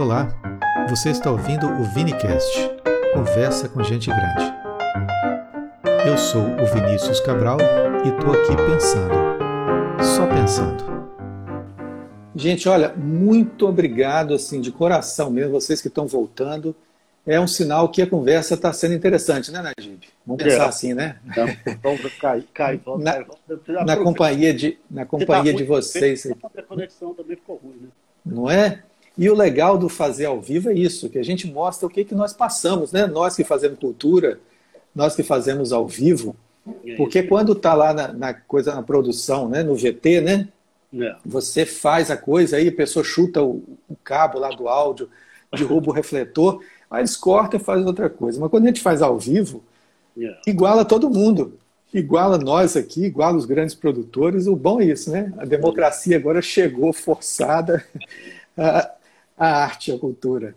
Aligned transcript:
Olá, 0.00 0.34
você 0.88 1.10
está 1.10 1.30
ouvindo 1.30 1.66
o 1.66 1.84
Vinicast, 1.84 2.58
conversa 3.12 3.68
com 3.68 3.82
gente 3.82 4.08
grande. 4.08 4.50
Eu 6.08 6.16
sou 6.16 6.40
o 6.40 6.64
Vinícius 6.72 7.20
Cabral 7.20 7.58
e 8.02 8.08
estou 8.08 8.32
aqui 8.32 8.56
pensando, 8.56 9.12
só 10.02 10.26
pensando. 10.26 10.82
Gente, 12.34 12.66
olha, 12.66 12.94
muito 12.96 13.68
obrigado, 13.68 14.32
assim, 14.32 14.62
de 14.62 14.72
coração 14.72 15.30
mesmo, 15.30 15.52
vocês 15.52 15.82
que 15.82 15.88
estão 15.88 16.06
voltando. 16.06 16.74
É 17.26 17.38
um 17.38 17.46
sinal 17.46 17.86
que 17.90 18.00
a 18.00 18.06
conversa 18.06 18.54
está 18.54 18.72
sendo 18.72 18.94
interessante, 18.94 19.52
né, 19.52 19.60
Najib? 19.60 20.08
Vamos 20.26 20.42
pensar 20.42 20.64
é. 20.64 20.68
assim, 20.68 20.94
né? 20.94 21.18
Vamos 21.82 22.14
cair, 22.14 22.48
cai, 22.54 22.80
na, 22.98 23.84
na 23.84 23.96
companhia 23.98 24.54
de, 24.54 24.78
na 24.90 25.04
companhia 25.04 25.52
tá 25.52 25.58
de 25.58 25.64
vocês. 25.64 26.26
A 26.26 26.62
conexão 26.62 27.12
também 27.12 27.36
ficou 27.36 27.60
ruim, 27.62 27.76
né? 27.82 27.88
Não 28.24 28.50
é? 28.50 28.82
E 29.20 29.28
o 29.28 29.34
legal 29.34 29.76
do 29.76 29.86
fazer 29.86 30.24
ao 30.24 30.40
vivo 30.40 30.70
é 30.70 30.72
isso, 30.72 31.10
que 31.10 31.18
a 31.18 31.22
gente 31.22 31.46
mostra 31.46 31.86
o 31.86 31.90
que, 31.90 32.06
que 32.06 32.14
nós 32.14 32.32
passamos, 32.32 32.90
né? 32.90 33.06
Nós 33.06 33.36
que 33.36 33.44
fazemos 33.44 33.78
cultura, 33.78 34.40
nós 34.94 35.14
que 35.14 35.22
fazemos 35.22 35.74
ao 35.74 35.86
vivo, 35.86 36.34
porque 36.96 37.22
quando 37.22 37.52
está 37.52 37.74
lá 37.74 37.92
na, 37.92 38.14
na, 38.14 38.32
coisa, 38.32 38.74
na 38.74 38.82
produção, 38.82 39.46
né? 39.46 39.62
no 39.62 39.74
VT, 39.74 40.22
né? 40.22 40.48
É. 40.98 41.16
Você 41.22 41.66
faz 41.66 42.10
a 42.10 42.16
coisa 42.16 42.56
aí, 42.56 42.68
a 42.68 42.72
pessoa 42.72 43.04
chuta 43.04 43.42
o, 43.42 43.62
o 43.86 43.96
cabo 44.02 44.38
lá 44.38 44.48
do 44.48 44.66
áudio, 44.68 45.10
derruba 45.52 45.90
o 45.90 45.94
refletor, 45.94 46.62
aí 46.90 47.02
eles 47.02 47.14
cortam 47.14 47.60
e 47.60 47.62
fazem 47.62 47.84
outra 47.84 48.08
coisa. 48.08 48.40
Mas 48.40 48.48
quando 48.48 48.64
a 48.64 48.68
gente 48.68 48.80
faz 48.80 49.02
ao 49.02 49.18
vivo, 49.18 49.62
é. 50.18 50.34
iguala 50.46 50.82
todo 50.82 51.10
mundo. 51.10 51.58
Iguala 51.92 52.38
nós 52.38 52.74
aqui, 52.74 53.04
iguala 53.04 53.36
os 53.36 53.44
grandes 53.44 53.74
produtores. 53.74 54.46
O 54.46 54.56
bom 54.56 54.80
é 54.80 54.86
isso, 54.86 55.10
né? 55.10 55.30
A 55.36 55.44
democracia 55.44 56.16
agora 56.16 56.40
chegou 56.40 56.90
forçada 56.90 57.84
a 59.40 59.64
arte, 59.64 59.90
a 59.90 59.98
cultura. 59.98 60.54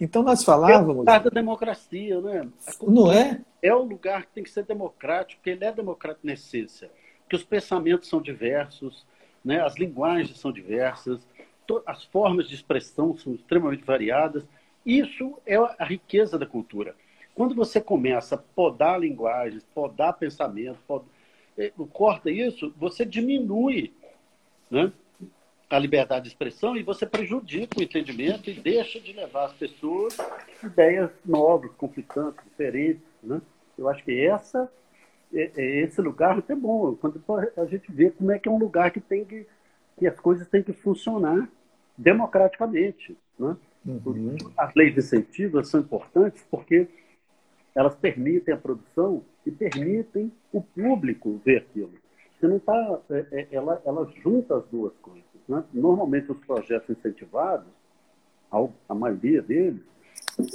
Então 0.00 0.22
nós 0.22 0.44
falávamos. 0.44 0.88
É 0.88 0.92
o 0.92 0.98
lugar 0.98 1.20
da 1.20 1.30
democracia, 1.30 2.20
né? 2.20 2.48
Não 2.80 3.10
é? 3.10 3.40
É 3.60 3.74
o 3.74 3.82
lugar 3.82 4.26
que 4.26 4.32
tem 4.34 4.44
que 4.44 4.50
ser 4.50 4.64
democrático, 4.64 5.40
porque 5.40 5.50
ele 5.50 5.64
é 5.64 5.72
democrático 5.72 6.24
na 6.24 6.34
essência. 6.34 6.88
Porque 7.24 7.34
os 7.34 7.42
pensamentos 7.42 8.08
são 8.08 8.22
diversos, 8.22 9.04
né? 9.44 9.60
as 9.60 9.76
linguagens 9.76 10.38
são 10.38 10.52
diversas, 10.52 11.20
as 11.84 12.04
formas 12.04 12.48
de 12.48 12.54
expressão 12.54 13.16
são 13.16 13.34
extremamente 13.34 13.82
variadas. 13.82 14.44
Isso 14.86 15.36
é 15.44 15.56
a 15.56 15.84
riqueza 15.84 16.38
da 16.38 16.46
cultura. 16.46 16.94
Quando 17.34 17.54
você 17.56 17.80
começa 17.80 18.36
a 18.36 18.38
podar 18.38 19.00
linguagens, 19.00 19.64
podar 19.74 20.12
pensamento, 20.12 20.78
podar, 20.86 21.06
eh, 21.58 21.72
corta 21.92 22.30
isso, 22.30 22.72
você 22.78 23.04
diminui 23.04 23.92
né? 24.72 24.90
A 25.74 25.78
liberdade 25.78 26.24
de 26.24 26.28
expressão 26.28 26.76
e 26.76 26.82
você 26.82 27.06
prejudica 27.06 27.78
o 27.78 27.82
entendimento 27.82 28.50
e 28.50 28.54
deixa 28.54 29.00
de 29.00 29.12
levar 29.12 29.46
as 29.46 29.52
pessoas 29.54 30.16
ideias 30.62 31.10
novas, 31.24 31.70
conflitantes, 31.72 32.44
diferentes. 32.44 33.02
Né? 33.22 33.40
Eu 33.78 33.88
acho 33.88 34.04
que 34.04 34.26
essa, 34.26 34.70
é, 35.32 35.50
é 35.56 35.80
esse 35.80 36.00
lugar 36.00 36.42
é 36.46 36.54
bom, 36.54 36.94
quando 36.94 37.22
a 37.56 37.64
gente 37.64 37.90
vê 37.90 38.10
como 38.10 38.30
é 38.32 38.38
que 38.38 38.48
é 38.48 38.52
um 38.52 38.58
lugar 38.58 38.90
que 38.90 39.00
tem 39.00 39.24
que, 39.24 39.46
que 39.98 40.06
as 40.06 40.18
coisas 40.20 40.46
têm 40.48 40.62
que 40.62 40.74
funcionar 40.74 41.48
democraticamente. 41.96 43.16
Né? 43.38 43.56
Uhum. 43.86 44.36
As 44.56 44.74
leis 44.74 44.92
de 44.92 45.00
incentivo 45.00 45.64
são 45.64 45.80
importantes 45.80 46.44
porque 46.50 46.86
elas 47.74 47.94
permitem 47.96 48.52
a 48.52 48.58
produção 48.58 49.24
e 49.46 49.50
permitem 49.50 50.30
o 50.52 50.60
público 50.60 51.40
ver 51.44 51.58
aquilo. 51.58 51.92
Você 52.38 52.46
não 52.46 52.56
está, 52.56 53.00
é, 53.10 53.48
ela, 53.50 53.80
ela 53.86 54.04
junta 54.22 54.58
as 54.58 54.66
duas 54.66 54.92
coisas. 55.00 55.31
Né? 55.48 55.64
Normalmente, 55.72 56.30
os 56.30 56.38
projetos 56.44 56.90
incentivados, 56.90 57.66
a 58.88 58.94
maioria 58.94 59.40
deles, 59.40 59.82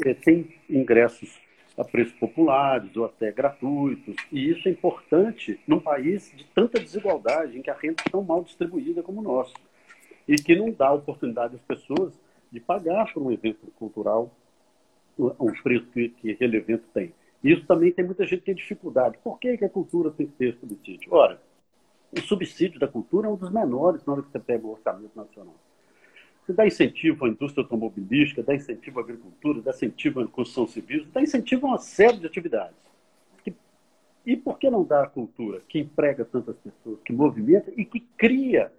é, 0.05 0.13
tem 0.13 0.53
ingressos 0.69 1.39
a 1.77 1.83
preços 1.83 2.14
populares 2.14 2.95
ou 2.98 3.05
até 3.05 3.31
gratuitos. 3.31 4.15
E 4.31 4.49
isso 4.49 4.67
é 4.67 4.71
importante 4.71 5.59
num 5.67 5.80
país 5.80 6.33
de 6.36 6.43
tanta 6.45 6.80
desigualdade, 6.80 7.58
em 7.58 7.61
que 7.61 7.70
a 7.70 7.75
renda 7.75 8.02
é 8.05 8.09
tão 8.09 8.23
mal 8.23 8.43
distribuída 8.43 9.03
como 9.03 9.20
o 9.20 9.23
nosso. 9.23 9.53
E 10.27 10.36
que 10.36 10.55
não 10.55 10.71
dá 10.71 10.92
oportunidade 10.92 11.55
às 11.55 11.61
pessoas 11.61 12.14
de 12.52 12.59
pagar 12.59 13.14
por 13.14 13.21
um 13.21 13.31
evento 13.31 13.67
cultural 13.77 14.31
um 15.19 15.52
preço 15.64 15.86
que, 15.87 16.09
que 16.09 16.31
aquele 16.31 16.58
evento 16.58 16.83
tem. 16.93 17.14
Isso 17.43 17.65
também 17.65 17.92
tem 17.92 18.05
muita 18.05 18.25
gente 18.25 18.39
que 18.39 18.45
tem 18.45 18.55
dificuldade. 18.55 19.17
Por 19.23 19.39
que, 19.39 19.58
que 19.58 19.65
a 19.65 19.69
cultura 19.69 20.11
tem 20.11 20.27
que 20.27 20.33
ter 20.33 20.58
subsídio? 20.59 21.11
Ora, 21.11 21.39
o 22.11 22.21
subsídio 22.21 22.79
da 22.79 22.87
cultura 22.87 23.27
é 23.27 23.29
um 23.29 23.35
dos 23.35 23.49
menores 23.49 24.05
na 24.05 24.13
hora 24.13 24.21
que 24.21 24.31
você 24.31 24.39
pega 24.39 24.65
o 24.65 24.71
orçamento 24.71 25.15
nacional. 25.15 25.55
Você 26.45 26.53
dá 26.53 26.65
incentivo 26.65 27.25
à 27.25 27.29
indústria 27.29 27.63
automobilística, 27.63 28.41
dá 28.41 28.55
incentivo 28.55 28.99
à 28.99 29.03
agricultura, 29.03 29.61
dá 29.61 29.71
incentivo 29.71 30.21
à 30.21 30.27
construção 30.27 30.65
civil, 30.65 31.05
dá 31.11 31.21
incentivo 31.21 31.67
a 31.67 31.71
uma 31.71 31.77
série 31.77 32.17
de 32.17 32.25
atividades. 32.25 32.87
E 34.25 34.35
por 34.35 34.59
que 34.59 34.69
não 34.69 34.83
dá 34.83 35.03
à 35.03 35.07
cultura, 35.07 35.61
que 35.69 35.79
emprega 35.79 36.25
tantas 36.25 36.57
pessoas, 36.57 36.99
que 37.05 37.13
movimenta 37.13 37.71
e 37.77 37.85
que 37.85 38.01
cria 38.17 38.69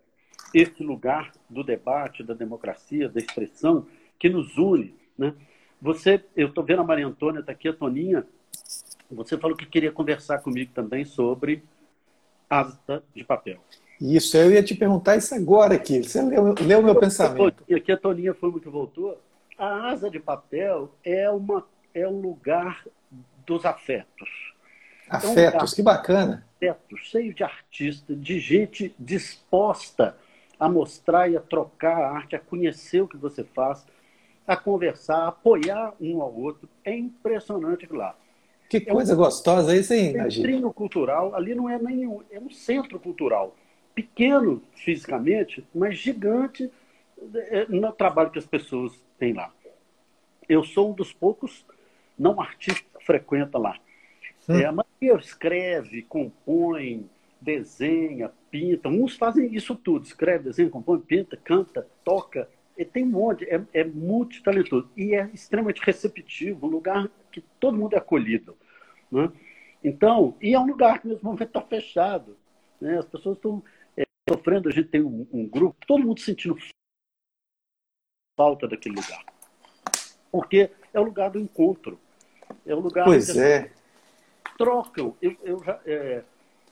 esse 0.55 0.83
lugar 0.83 1.33
do 1.49 1.65
debate, 1.65 2.23
da 2.23 2.35
democracia, 2.35 3.09
da 3.09 3.19
expressão, 3.19 3.87
que 4.19 4.29
nos 4.29 4.59
une? 4.59 4.95
Né? 5.17 5.35
Você, 5.81 6.23
eu 6.37 6.49
estou 6.49 6.63
vendo 6.63 6.83
a 6.83 6.85
Maria 6.85 7.07
Antônia, 7.07 7.41
está 7.41 7.53
aqui 7.53 7.67
a 7.67 7.73
Toninha, 7.73 8.27
você 9.11 9.39
falou 9.39 9.57
que 9.57 9.65
queria 9.65 9.91
conversar 9.91 10.39
comigo 10.41 10.71
também 10.75 11.07
sobre 11.07 11.63
asa 12.49 13.03
de 13.15 13.25
papel. 13.25 13.59
Isso, 14.01 14.37
eu 14.37 14.53
ia 14.53 14.63
te 14.63 14.75
perguntar 14.75 15.17
isso 15.17 15.35
agora 15.35 15.75
aqui. 15.75 16.03
Você 16.03 16.23
leu, 16.23 16.55
leu 16.55 16.83
meu 16.83 16.95
pensamento. 16.95 17.65
E 17.69 17.75
aqui 17.75 17.91
a 17.91 17.97
Toninha 17.97 18.33
foi 18.33 18.53
que 18.61 18.69
voltou. 18.69 19.21
A 19.59 19.91
asa 19.91 20.09
de 20.09 20.21
papel 20.21 20.95
é, 21.05 21.29
uma, 21.31 21.67
é 21.93 22.07
um 22.07 22.21
lugar 22.21 22.85
dos 23.45 23.65
afetos. 23.65 24.29
Afetos, 25.09 25.37
é 25.37 25.49
um 25.49 25.53
lugar, 25.53 25.75
que 25.75 25.83
bacana. 25.83 26.47
Afetos, 26.57 27.01
cheio 27.01 27.35
de 27.35 27.43
artista, 27.43 28.15
de 28.15 28.39
gente 28.39 28.95
disposta 28.99 30.17
a 30.61 30.69
mostrar 30.69 31.29
e 31.29 31.37
a 31.37 31.41
trocar 31.41 32.01
a 32.01 32.11
arte, 32.11 32.37
a 32.37 32.39
conhecer 32.39 33.01
o 33.01 33.09
que 33.09 33.17
você 33.17 33.43
faz, 33.43 33.85
a 34.47 34.57
conversar, 34.57 35.25
a 35.25 35.29
apoiar 35.29 35.95
um 36.01 36.23
ao 36.23 36.33
outro. 36.33 36.69
É 36.85 36.97
impressionante 36.97 37.87
lá. 37.93 38.15
Que 38.69 38.79
é 38.79 38.81
coisa 38.81 39.15
um, 39.15 39.17
gostosa 39.17 39.77
isso, 39.77 39.95
hein, 39.95 40.13
Centrinho 40.31 40.73
cultural, 40.73 41.35
ali 41.35 41.55
não 41.55 41.69
é 41.69 41.79
nenhum, 41.79 42.23
é 42.31 42.39
um 42.39 42.51
centro 42.51 43.01
cultural. 43.01 43.57
Pequeno 43.95 44.63
fisicamente, 44.75 45.67
mas 45.75 45.97
gigante 45.99 46.71
é, 47.35 47.67
no 47.69 47.91
trabalho 47.93 48.31
que 48.31 48.39
as 48.39 48.47
pessoas 48.47 48.93
têm 49.19 49.33
lá. 49.33 49.53
Eu 50.49 50.63
sou 50.63 50.91
um 50.91 50.95
dos 50.95 51.13
poucos 51.13 51.65
não 52.19 52.41
artistas 52.41 52.85
que 52.99 53.05
frequenta 53.05 53.59
lá. 53.59 53.79
Hum. 54.49 54.59
É, 54.59 54.65
a 54.65 54.73
maioria 54.73 55.21
escreve, 55.21 56.03
compõe, 56.03 57.09
desenha, 57.41 58.31
pinta. 58.51 58.89
Uns 58.89 59.17
fazem 59.17 59.55
isso 59.55 59.75
tudo: 59.75 60.05
escreve, 60.05 60.45
desenha, 60.45 60.71
compõe, 60.71 60.99
pinta, 61.01 61.37
canta, 61.37 61.87
toca. 62.05 62.49
Tem 62.99 63.05
um 63.05 63.11
monte, 63.11 63.45
é, 63.45 63.65
é 63.73 63.85
multitalentoso. 63.85 64.91
E 64.97 65.15
é 65.15 65.31
extremamente 65.33 65.81
receptivo, 65.85 66.67
um 66.67 66.71
lugar 66.71 67.09
que 67.31 67.41
todo 67.61 67.79
mundo 67.79 67.95
é 67.95 67.99
acolhido. 67.99 68.57
Né? 69.09 69.31
Então, 69.85 70.37
e 70.43 70.53
é 70.53 70.59
um 70.59 70.67
lugar 70.67 71.01
que 71.01 71.07
nesse 71.07 71.23
momento 71.23 71.45
está 71.45 71.63
fechado. 71.63 72.37
Né? 72.81 72.99
As 72.99 73.05
pessoas 73.05 73.37
estão 73.37 73.63
é, 73.97 74.03
sofrendo, 74.29 74.69
a 74.69 74.73
gente 74.73 74.89
tem 74.89 75.01
um, 75.01 75.25
um, 75.33 75.47
grupo, 75.47 75.77
todo 75.87 76.05
mundo 76.05 76.19
sentindo 76.19 76.59
falta 78.37 78.67
daquele 78.67 78.97
lugar. 78.97 79.25
Porque 80.33 80.69
é 80.93 80.99
o 80.99 81.05
lugar 81.05 81.31
do 81.31 81.39
encontro. 81.39 82.01
É 82.67 82.75
o 82.75 82.81
lugar 82.81 83.05
pois 83.05 83.37
é. 83.37 83.71
trocam. 84.59 85.15
Eu, 85.23 85.37
eu, 85.45 85.63
já, 85.63 85.81
é, 85.87 86.25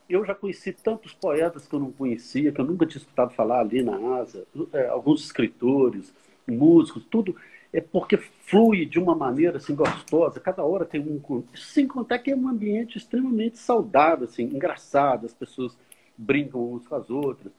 eu 0.08 0.24
já 0.24 0.34
conheci 0.34 0.72
tantos 0.72 1.12
poetas 1.12 1.66
que 1.66 1.74
eu 1.74 1.80
não 1.80 1.90
conhecia, 1.90 2.52
que 2.52 2.60
eu 2.60 2.64
nunca 2.64 2.86
tinha 2.86 3.00
escutado 3.00 3.34
falar 3.34 3.60
ali 3.60 3.82
na 3.82 3.96
Asa, 4.18 4.46
é, 4.72 4.86
alguns 4.86 5.24
escritores, 5.24 6.14
músicos, 6.46 7.04
tudo 7.10 7.36
é 7.72 7.80
porque 7.80 8.16
flui 8.16 8.86
de 8.86 8.98
uma 8.98 9.14
maneira 9.14 9.58
assim 9.58 9.74
gostosa. 9.74 10.40
Cada 10.40 10.64
hora 10.64 10.84
tem 10.84 11.00
um 11.00 11.42
sem 11.54 11.86
contar 11.86 12.18
que 12.20 12.30
é 12.30 12.36
um 12.36 12.48
ambiente 12.48 12.96
extremamente 12.96 13.58
saudável, 13.58 14.24
assim, 14.24 14.44
engraçado. 14.44 15.26
As 15.26 15.34
pessoas 15.34 15.76
brincam 16.16 16.62
umas 16.62 16.86
com 16.86 16.94
as 16.94 17.10
outras. 17.10 17.52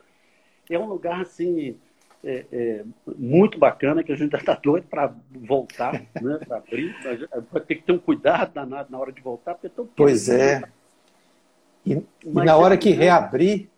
É 0.69 0.77
um 0.79 0.87
lugar 0.87 1.21
assim 1.21 1.75
é, 2.23 2.45
é, 2.51 2.85
muito 3.17 3.59
bacana 3.59 4.03
que 4.03 4.11
a 4.11 4.15
gente 4.15 4.35
está 4.35 4.55
doido 4.55 4.87
para 4.87 5.13
voltar, 5.31 5.93
né, 6.19 6.39
para 6.45 6.57
abrir. 6.57 6.95
Vai 7.51 7.61
ter 7.61 7.75
que 7.75 7.83
ter 7.83 7.91
um 7.91 7.99
cuidado 7.99 8.53
danado 8.53 8.91
na 8.91 8.97
hora 8.97 9.11
de 9.11 9.21
voltar, 9.21 9.53
porque 9.55 9.67
é 9.67 9.85
Pois 9.95 10.29
é. 10.29 10.63
E, 11.85 11.93
e 11.93 12.03
na 12.29 12.57
hora 12.57 12.73
é 12.73 12.77
que 12.77 12.89
reabrir, 12.89 13.69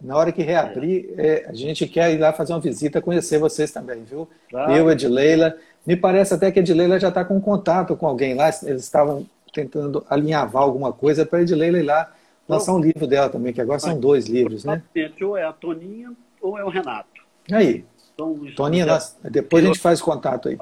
na 0.00 0.16
hora 0.16 0.30
que 0.30 0.42
reabrir, 0.42 1.12
é. 1.18 1.46
a 1.48 1.52
gente 1.52 1.86
quer 1.86 2.12
ir 2.12 2.18
lá 2.18 2.32
fazer 2.32 2.52
uma 2.52 2.60
visita, 2.60 3.00
conhecer 3.00 3.38
vocês 3.38 3.70
também, 3.70 4.04
viu? 4.04 4.28
Claro. 4.48 4.72
Eu, 4.72 4.90
Edileila. 4.90 5.56
Me 5.86 5.96
parece 5.96 6.34
até 6.34 6.52
que 6.52 6.58
a 6.58 6.62
Edileila 6.62 7.00
já 7.00 7.08
está 7.08 7.24
com 7.24 7.40
contato 7.40 7.96
com 7.96 8.06
alguém 8.06 8.34
lá. 8.34 8.48
Eles 8.62 8.84
estavam 8.84 9.26
tentando 9.52 10.04
alinhavar 10.08 10.62
alguma 10.62 10.92
coisa 10.92 11.26
para 11.26 11.40
a 11.40 11.42
Edileila 11.42 11.78
ir 11.78 11.82
lá 11.82 12.12
lançar 12.48 12.72
um 12.72 12.80
livro 12.80 13.06
dela 13.06 13.28
também, 13.28 13.52
que 13.52 13.60
agora 13.60 13.78
são 13.78 13.98
dois 13.98 14.26
livros, 14.26 14.64
né? 14.64 14.82
Ou 15.20 15.36
é 15.36 15.44
a 15.44 15.52
Toninha 15.52 16.12
ou 16.40 16.58
é 16.58 16.64
o 16.64 16.68
Renato. 16.68 17.22
Aí. 17.50 17.84
Então, 18.14 18.40
Toninha, 18.56 18.86
nós, 18.86 19.16
depois 19.22 19.62
a 19.62 19.66
gente 19.68 19.78
faz 19.78 20.00
contato 20.00 20.48
aí. 20.48 20.58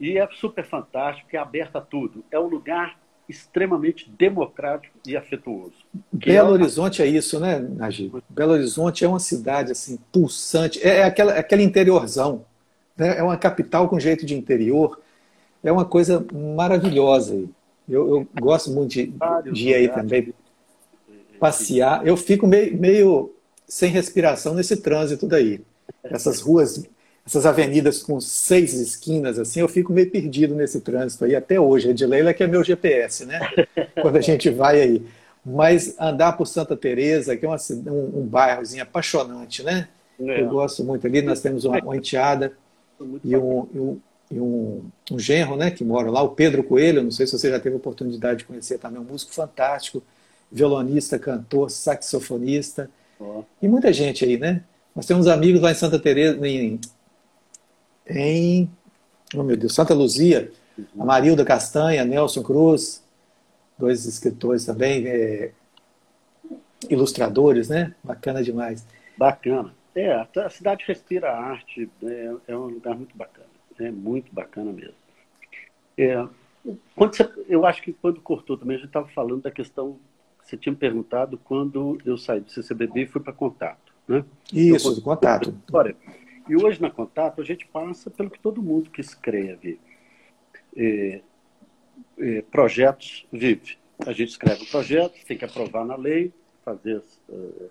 E 0.00 0.18
é 0.18 0.28
super 0.40 0.64
fantástico, 0.64 1.28
é 1.32 1.38
aberto 1.38 1.76
a 1.76 1.80
tudo. 1.80 2.24
É 2.30 2.38
um 2.38 2.46
lugar 2.46 2.98
extremamente 3.28 4.10
democrático 4.18 4.94
e 5.06 5.16
afetuoso. 5.16 5.74
Belo 6.12 6.50
é 6.50 6.52
Horizonte 6.52 7.02
é 7.02 7.06
isso, 7.06 7.40
né, 7.40 7.58
Najib? 7.58 8.22
Belo 8.28 8.52
Horizonte 8.52 9.04
é 9.04 9.08
uma 9.08 9.18
cidade 9.18 9.72
assim 9.72 9.98
pulsante, 10.12 10.80
é, 10.82 10.98
é 10.98 11.02
aquela, 11.04 11.34
é 11.34 11.40
aquele 11.40 11.62
interiorzão, 11.62 12.44
né? 12.96 13.18
é 13.18 13.22
uma 13.22 13.36
capital 13.36 13.88
com 13.88 13.98
jeito 13.98 14.24
de 14.24 14.34
interior, 14.34 15.00
é 15.62 15.72
uma 15.72 15.84
coisa 15.84 16.24
maravilhosa. 16.32 17.34
Eu, 17.88 18.16
eu 18.16 18.28
gosto 18.40 18.70
muito 18.70 18.92
de, 18.92 19.12
de 19.52 19.68
ir 19.68 19.74
aí 19.74 19.88
também, 19.88 20.32
passear. 21.38 22.06
Eu 22.06 22.16
fico 22.16 22.46
meio, 22.46 22.76
meio 22.76 23.34
sem 23.66 23.90
respiração 23.90 24.54
nesse 24.54 24.76
trânsito 24.76 25.26
daí. 25.26 25.60
Essas 26.02 26.40
ruas 26.40 26.84
essas 27.26 27.44
avenidas 27.44 28.04
com 28.04 28.20
seis 28.20 28.72
esquinas, 28.74 29.36
assim, 29.36 29.58
eu 29.58 29.66
fico 29.66 29.92
meio 29.92 30.08
perdido 30.08 30.54
nesse 30.54 30.80
trânsito 30.80 31.24
aí 31.24 31.34
até 31.34 31.58
hoje. 31.58 31.90
Edileila 31.90 32.32
que 32.32 32.44
é 32.44 32.46
meu 32.46 32.62
GPS, 32.62 33.26
né? 33.26 33.40
Quando 34.00 34.16
a 34.16 34.20
gente 34.20 34.48
vai 34.48 34.80
aí. 34.80 35.02
Mas 35.44 35.96
andar 35.98 36.32
por 36.34 36.46
Santa 36.46 36.76
Teresa, 36.76 37.36
que 37.36 37.44
é 37.44 37.48
uma, 37.48 37.56
um, 37.88 38.20
um 38.20 38.26
bairrozinho 38.26 38.82
apaixonante, 38.82 39.64
né? 39.64 39.88
É. 40.20 40.40
Eu 40.40 40.48
gosto 40.48 40.84
muito 40.84 41.04
ali. 41.04 41.20
Nós 41.20 41.40
temos 41.40 41.64
uma, 41.64 41.78
uma 41.78 41.96
enteada 41.96 42.52
e, 43.24 43.36
um, 43.36 43.68
e, 43.74 43.78
um, 43.78 44.00
e 44.30 44.40
um, 44.40 44.84
um, 45.10 45.18
genro, 45.18 45.56
né, 45.56 45.70
que 45.70 45.84
mora 45.84 46.10
lá, 46.10 46.22
o 46.22 46.28
Pedro 46.28 46.62
Coelho. 46.62 47.02
Não 47.02 47.10
sei 47.10 47.26
se 47.26 47.36
você 47.36 47.50
já 47.50 47.58
teve 47.58 47.74
a 47.74 47.78
oportunidade 47.78 48.40
de 48.40 48.44
conhecer 48.44 48.78
também, 48.78 49.00
um 49.00 49.04
músico 49.04 49.32
fantástico, 49.32 50.00
violonista, 50.50 51.18
cantor, 51.18 51.70
saxofonista. 51.70 52.88
Oh. 53.18 53.42
E 53.60 53.66
muita 53.66 53.92
gente 53.92 54.24
aí, 54.24 54.38
né? 54.38 54.62
Nós 54.94 55.06
temos 55.06 55.26
amigos 55.26 55.60
lá 55.60 55.72
em 55.72 55.74
Santa 55.74 55.98
Teresa, 55.98 56.46
em 56.46 56.80
em 58.08 58.70
oh 59.34 59.42
meu 59.42 59.56
Deus, 59.56 59.74
Santa 59.74 59.94
Luzia, 59.94 60.52
a 60.98 61.04
Marilda 61.04 61.44
Castanha, 61.44 62.04
Nelson 62.04 62.42
Cruz, 62.42 63.02
dois 63.78 64.04
escritores 64.06 64.64
também, 64.64 65.06
é, 65.06 65.52
ilustradores, 66.88 67.68
né? 67.68 67.94
Bacana 68.02 68.42
demais. 68.42 68.86
Bacana. 69.16 69.74
É, 69.94 70.12
a 70.12 70.50
cidade 70.50 70.84
respira 70.86 71.32
arte, 71.32 71.88
é, 72.02 72.34
é 72.48 72.56
um 72.56 72.66
lugar 72.66 72.94
muito 72.94 73.16
bacana, 73.16 73.48
é 73.80 73.90
muito 73.90 74.32
bacana 74.32 74.70
mesmo. 74.70 74.94
É, 75.96 76.26
quando 76.94 77.16
você, 77.16 77.30
eu 77.48 77.64
acho 77.64 77.82
que 77.82 77.94
quando 77.94 78.20
cortou 78.20 78.58
também, 78.58 78.76
a 78.76 78.78
gente 78.78 78.88
estava 78.88 79.08
falando 79.08 79.42
da 79.42 79.50
questão, 79.50 79.96
você 80.42 80.56
tinha 80.56 80.72
me 80.72 80.78
perguntado 80.78 81.38
quando 81.38 81.98
eu 82.04 82.18
saí 82.18 82.40
do 82.40 82.50
CCBB 82.50 83.02
e 83.02 83.06
fui 83.06 83.22
para 83.22 83.32
contato. 83.32 83.94
Né? 84.06 84.22
Isso, 84.52 84.94
do 84.94 85.00
contato. 85.00 85.54
Olha, 85.72 85.96
e 86.48 86.56
hoje 86.56 86.80
na 86.80 86.90
Contato 86.90 87.40
a 87.40 87.44
gente 87.44 87.66
passa 87.66 88.10
pelo 88.10 88.30
que 88.30 88.38
todo 88.38 88.62
mundo 88.62 88.90
que 88.90 89.00
escreve 89.00 89.80
é, 90.76 91.20
é, 92.18 92.42
projetos 92.42 93.26
vive. 93.32 93.78
A 94.06 94.12
gente 94.12 94.28
escreve 94.28 94.62
um 94.62 94.66
projeto, 94.66 95.14
tem 95.26 95.38
que 95.38 95.44
aprovar 95.44 95.84
na 95.84 95.96
lei, 95.96 96.32
fazer 96.64 97.02
uh, 97.28 97.70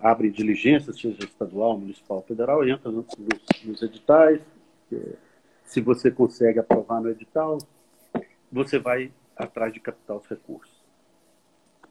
abre 0.00 0.30
diligências, 0.30 1.00
seja 1.00 1.24
estadual, 1.24 1.78
municipal, 1.78 2.22
federal, 2.22 2.66
entra 2.66 2.90
nos, 2.90 3.06
nos 3.64 3.82
editais. 3.82 4.40
Se 5.64 5.80
você 5.80 6.10
consegue 6.10 6.58
aprovar 6.58 7.00
no 7.00 7.08
edital, 7.08 7.58
você 8.52 8.78
vai 8.78 9.10
atrás 9.36 9.72
de 9.72 9.80
captar 9.80 10.16
os 10.16 10.26
recursos. 10.26 10.74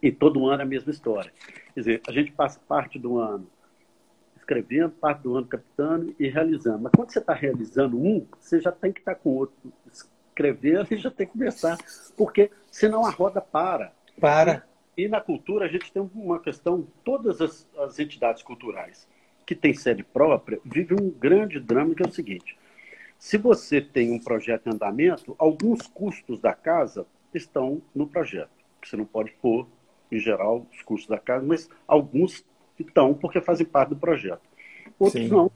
E 0.00 0.12
todo 0.12 0.46
ano 0.46 0.62
é 0.62 0.64
a 0.64 0.68
mesma 0.68 0.90
história. 0.90 1.32
Quer 1.74 1.80
dizer, 1.80 2.02
a 2.06 2.12
gente 2.12 2.30
passa 2.32 2.60
parte 2.68 2.98
do 2.98 3.18
ano 3.18 3.46
escrevendo, 4.44 4.90
parte 4.90 5.22
do 5.22 5.36
ano 5.36 5.46
captando 5.46 6.14
e 6.18 6.28
realizando. 6.28 6.82
Mas 6.82 6.92
quando 6.94 7.10
você 7.10 7.18
está 7.18 7.32
realizando 7.32 7.98
um, 7.98 8.26
você 8.38 8.60
já 8.60 8.70
tem 8.70 8.92
que 8.92 9.00
estar 9.00 9.14
tá 9.14 9.20
com 9.20 9.30
o 9.30 9.36
outro 9.36 9.72
escrevendo 9.90 10.86
e 10.92 10.96
já 10.98 11.10
tem 11.10 11.26
que 11.26 11.32
começar, 11.32 11.78
porque 12.16 12.50
senão 12.70 13.04
a 13.04 13.10
roda 13.10 13.40
para. 13.40 13.92
Para. 14.20 14.64
E, 14.96 15.04
e 15.04 15.08
na 15.08 15.20
cultura 15.20 15.64
a 15.64 15.68
gente 15.68 15.90
tem 15.90 16.08
uma 16.14 16.38
questão, 16.38 16.86
todas 17.02 17.40
as, 17.40 17.66
as 17.78 17.98
entidades 17.98 18.42
culturais 18.42 19.08
que 19.46 19.54
têm 19.54 19.74
sede 19.74 20.04
própria 20.04 20.60
vivem 20.64 20.98
um 21.00 21.10
grande 21.10 21.58
drama 21.58 21.94
que 21.94 22.02
é 22.02 22.06
o 22.06 22.12
seguinte, 22.12 22.56
se 23.18 23.38
você 23.38 23.80
tem 23.80 24.12
um 24.12 24.18
projeto 24.18 24.66
em 24.66 24.74
andamento, 24.74 25.34
alguns 25.38 25.86
custos 25.86 26.38
da 26.40 26.52
casa 26.52 27.06
estão 27.32 27.82
no 27.94 28.06
projeto, 28.06 28.50
que 28.80 28.88
você 28.88 28.96
não 28.96 29.06
pode 29.06 29.32
pôr, 29.40 29.66
em 30.10 30.18
geral, 30.18 30.66
os 30.72 30.82
custos 30.82 31.08
da 31.08 31.18
casa, 31.18 31.44
mas 31.44 31.68
alguns 31.86 32.44
estão 32.82 33.14
porque 33.14 33.40
fazem 33.40 33.66
parte 33.66 33.90
do 33.90 33.96
projeto. 33.96 34.42
Outros 34.98 35.22
Sim. 35.22 35.28
não. 35.28 35.50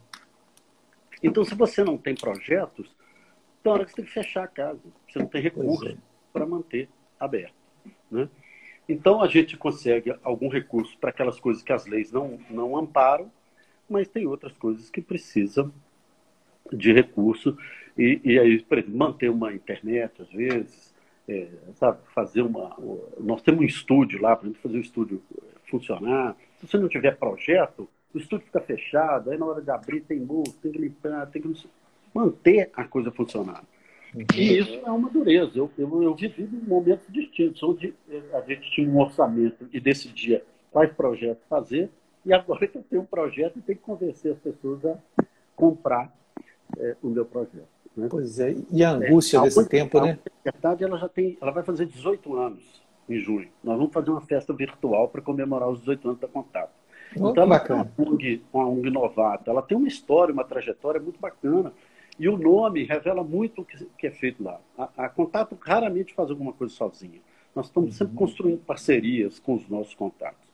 Então, 1.23 1.45
se 1.45 1.55
você 1.55 1.83
não 1.83 1.99
tem 1.99 2.15
projetos, 2.15 2.95
tem 3.63 3.73
hora 3.73 3.85
que 3.85 3.91
você 3.91 3.97
tem 3.97 4.05
que 4.05 4.13
fechar 4.13 4.45
a 4.45 4.49
casa. 4.49 4.81
Você 5.09 5.19
não 5.19 5.27
tem 5.27 5.43
recurso 5.43 5.89
é. 5.89 5.97
para 6.33 6.47
manter 6.47 6.89
aberto. 7.19 7.55
Né? 8.11 8.29
Então, 8.89 9.21
a 9.21 9.29
gente 9.29 9.57
consegue 9.57 10.15
algum 10.23 10.49
recurso 10.49 10.97
para 10.99 11.11
aquelas 11.11 11.39
coisas 11.39 11.63
que 11.63 11.73
as 11.73 11.87
leis 11.87 12.13
não, 12.13 12.39
não 12.49 12.77
amparam, 12.77 13.31
mas 13.89 14.09
tem 14.09 14.27
outras 14.27 14.57
coisas 14.57 14.89
que 14.91 15.01
precisam 15.01 15.73
de 16.73 16.93
recurso. 16.93 17.57
E, 17.97 18.21
e 18.25 18.39
aí, 18.39 18.63
por 18.63 18.79
exemplo, 18.79 18.97
manter 18.97 19.29
uma 19.29 19.53
internet, 19.53 20.23
às 20.23 20.31
vezes, 20.31 20.95
é, 21.29 21.49
sabe, 21.75 21.99
fazer 22.15 22.43
uma. 22.43 22.77
Nós 23.19 23.43
temos 23.43 23.61
um 23.61 23.65
estúdio 23.65 24.23
lá, 24.23 24.35
para 24.35 24.47
a 24.47 24.51
gente 24.51 24.61
fazer 24.61 24.79
o 24.79 24.81
estúdio 24.81 25.23
funcionar. 25.67 26.37
Se 26.59 26.67
você 26.67 26.79
não 26.79 26.89
tiver 26.89 27.17
projeto, 27.17 27.89
o 28.13 28.19
estúdio 28.19 28.47
fica 28.47 28.61
fechado, 28.61 29.31
aí 29.31 29.39
na 29.39 29.47
hora 29.47 29.63
de 29.63 29.71
abrir 29.71 30.01
tem 30.01 30.19
multa, 30.19 30.53
tem 30.63 30.73
que 30.73 30.79
limpar, 30.79 31.27
tem 31.27 31.43
que 31.43 31.69
manter 32.15 32.71
a 32.75 32.85
coisa 32.85 33.11
funcionando. 33.11 33.67
Uhum. 34.15 34.25
E 34.35 34.59
isso 34.59 34.81
é 34.85 34.91
uma 34.91 35.11
dureza. 35.11 35.53
Eu, 35.59 35.71
eu, 35.79 36.03
eu 36.03 36.15
vivi 36.15 36.43
em 36.43 36.69
momentos 36.69 37.07
distintos, 37.09 37.63
onde 37.63 37.95
a 38.33 38.41
gente 38.41 38.71
tinha 38.73 38.89
um 38.89 38.99
orçamento 38.99 39.69
e 39.73 39.79
decidia 39.79 40.43
quais 40.73 40.93
projetos 40.93 41.45
fazer, 41.49 41.91
e 42.25 42.33
agora 42.33 42.67
que 42.67 42.77
eu 42.77 42.83
tenho 42.83 43.03
um 43.03 43.07
projeto 43.07 43.59
e 43.59 43.63
tenho 43.63 43.79
que 43.79 43.85
convencer 43.85 44.33
as 44.33 44.39
pessoas 44.39 44.85
a 44.85 44.97
comprar 45.55 46.13
é, 46.79 46.97
o 47.03 47.09
meu 47.09 47.25
projeto. 47.25 47.69
Né? 47.97 48.09
Pois 48.11 48.39
é, 48.39 48.55
e 48.71 48.83
a 48.83 48.91
angústia 48.91 49.39
é, 49.39 49.43
desse 49.43 49.69
tempo, 49.69 50.01
né? 50.01 50.19
Na 50.45 50.53
verdade, 50.53 50.85
ela 50.85 50.99
já 50.99 51.09
tem, 51.09 51.39
ela 51.41 51.51
vai 51.51 51.63
fazer 51.63 51.87
18 51.87 52.37
anos 52.37 52.88
em 53.09 53.19
junho. 53.19 53.49
Nós 53.63 53.77
vamos 53.77 53.93
fazer 53.93 54.11
uma 54.11 54.21
festa 54.21 54.53
virtual 54.53 55.09
para 55.09 55.23
comemorar 55.23 55.69
os 55.69 55.81
18 55.81 56.09
anos 56.09 56.21
da 56.21 56.29
Contato. 56.29 56.71
Oh, 57.17 57.31
então, 57.31 57.45
ela 57.45 57.59
bacana. 57.59 57.91
é 57.97 58.03
uma 58.03 58.11
ONG, 58.11 58.43
uma 58.53 58.69
ONG 58.69 58.91
novata. 58.91 59.51
Ela 59.51 59.63
tem 59.63 59.77
uma 59.77 59.89
história, 59.89 60.33
uma 60.33 60.45
trajetória 60.45 61.01
muito 61.01 61.19
bacana. 61.19 61.73
E 62.19 62.29
o 62.29 62.37
nome 62.37 62.85
revela 62.85 63.23
muito 63.23 63.63
o 63.63 63.65
que, 63.65 64.07
é 64.07 64.11
feito 64.11 64.43
lá. 64.43 64.61
A, 64.77 65.05
a, 65.05 65.09
Contato 65.09 65.57
raramente 65.61 66.13
faz 66.13 66.31
alguma 66.31 66.53
coisa 66.53 66.75
sozinha. 66.75 67.21
Nós 67.55 67.67
estamos 67.67 67.97
sempre 67.97 68.13
uhum. 68.13 68.19
construindo 68.19 68.59
parcerias 68.59 69.39
com 69.39 69.55
os 69.55 69.69
nossos 69.69 69.95
contatos. 69.95 70.49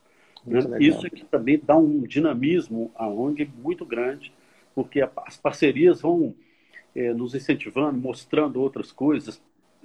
Né? 0.45 0.59
Isso 0.79 1.05
aqui 1.05 1.25
também 1.25 1.59
dá 1.61 1.75
um 1.75 2.01
dinamismo 2.01 2.91
à 2.95 3.07
ONG 3.07 3.49
muito 3.61 3.83
grande, 3.83 4.31
porque 4.75 5.01
a, 5.01 5.09
as 5.25 5.37
parcerias 5.37 6.01
vão 6.01 6.35
é, 6.95 7.13
nos 7.13 7.33
incentivando, 7.33 7.97
mostrando 7.97 8.61
outras 8.61 8.91
coisas, 8.91 9.41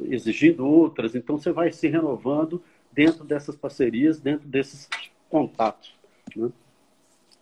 exigindo 0.08 0.66
outras. 0.66 1.14
Então, 1.14 1.38
você 1.38 1.52
vai 1.52 1.72
se 1.72 1.88
renovando 1.88 2.62
dentro 2.92 3.24
dessas 3.24 3.56
parcerias, 3.56 4.18
dentro 4.18 4.46
desses 4.48 4.88
contatos. 5.28 5.94
Né? 6.36 6.50